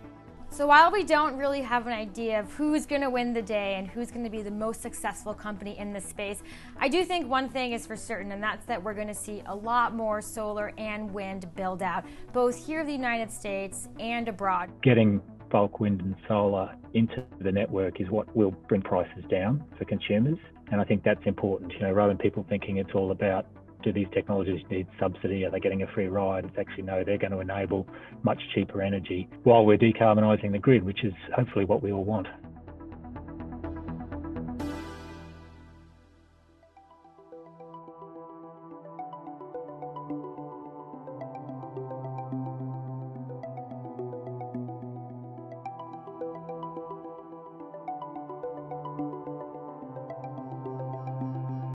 So 0.49 0.67
while 0.67 0.89
we 0.89 1.03
don't 1.03 1.35
really 1.35 1.61
have 1.61 1.85
an 1.85 1.91
idea 1.91 2.39
of 2.39 2.53
who's 2.53 2.85
going 2.85 3.01
to 3.01 3.09
win 3.09 3.33
the 3.33 3.41
day 3.41 3.75
and 3.75 3.89
who's 3.89 4.09
going 4.09 4.23
to 4.23 4.29
be 4.29 4.41
the 4.41 4.51
most 4.51 4.81
successful 4.81 5.33
company 5.33 5.77
in 5.77 5.91
this 5.91 6.05
space, 6.05 6.41
I 6.79 6.87
do 6.87 7.03
think 7.03 7.27
one 7.27 7.49
thing 7.49 7.73
is 7.73 7.85
for 7.85 7.97
certain, 7.97 8.31
and 8.31 8.41
that's 8.41 8.65
that 8.67 8.81
we're 8.81 8.93
going 8.93 9.09
to 9.09 9.13
see 9.13 9.43
a 9.47 9.55
lot 9.55 9.93
more 9.93 10.21
solar 10.21 10.71
and 10.77 11.13
wind 11.13 11.53
build 11.55 11.83
out, 11.83 12.05
both 12.31 12.65
here 12.65 12.79
in 12.79 12.87
the 12.87 12.93
United 12.93 13.29
States 13.29 13.89
and 13.99 14.29
abroad. 14.29 14.69
Getting 14.81 15.21
bulk 15.49 15.79
wind 15.79 16.01
and 16.01 16.15
solar 16.27 16.73
into 16.93 17.23
the 17.41 17.51
network 17.51 17.99
is 17.99 18.09
what 18.09 18.33
will 18.35 18.51
bring 18.67 18.81
prices 18.81 19.23
down 19.29 19.63
for 19.77 19.85
consumers. 19.85 20.37
And 20.71 20.81
I 20.81 20.83
think 20.83 21.03
that's 21.03 21.25
important, 21.25 21.73
you 21.73 21.79
know, 21.79 21.91
rather 21.91 22.09
than 22.09 22.17
people 22.17 22.45
thinking 22.49 22.77
it's 22.77 22.93
all 22.93 23.11
about 23.11 23.45
do 23.85 23.93
these 23.93 24.07
technologies 24.13 24.61
need 24.71 24.87
subsidy? 24.99 25.45
Are 25.45 25.51
they 25.51 25.59
getting 25.59 25.83
a 25.83 25.87
free 25.87 26.07
ride? 26.07 26.43
It's 26.45 26.57
actually 26.57 26.83
no, 26.83 27.03
they're 27.03 27.19
going 27.19 27.31
to 27.31 27.39
enable 27.39 27.87
much 28.23 28.41
cheaper 28.53 28.81
energy 28.81 29.29
while 29.43 29.63
we're 29.63 29.77
decarbonising 29.77 30.51
the 30.51 30.59
grid, 30.59 30.83
which 30.83 31.03
is 31.03 31.13
hopefully 31.35 31.65
what 31.65 31.83
we 31.83 31.91
all 31.91 32.03
want. 32.03 32.27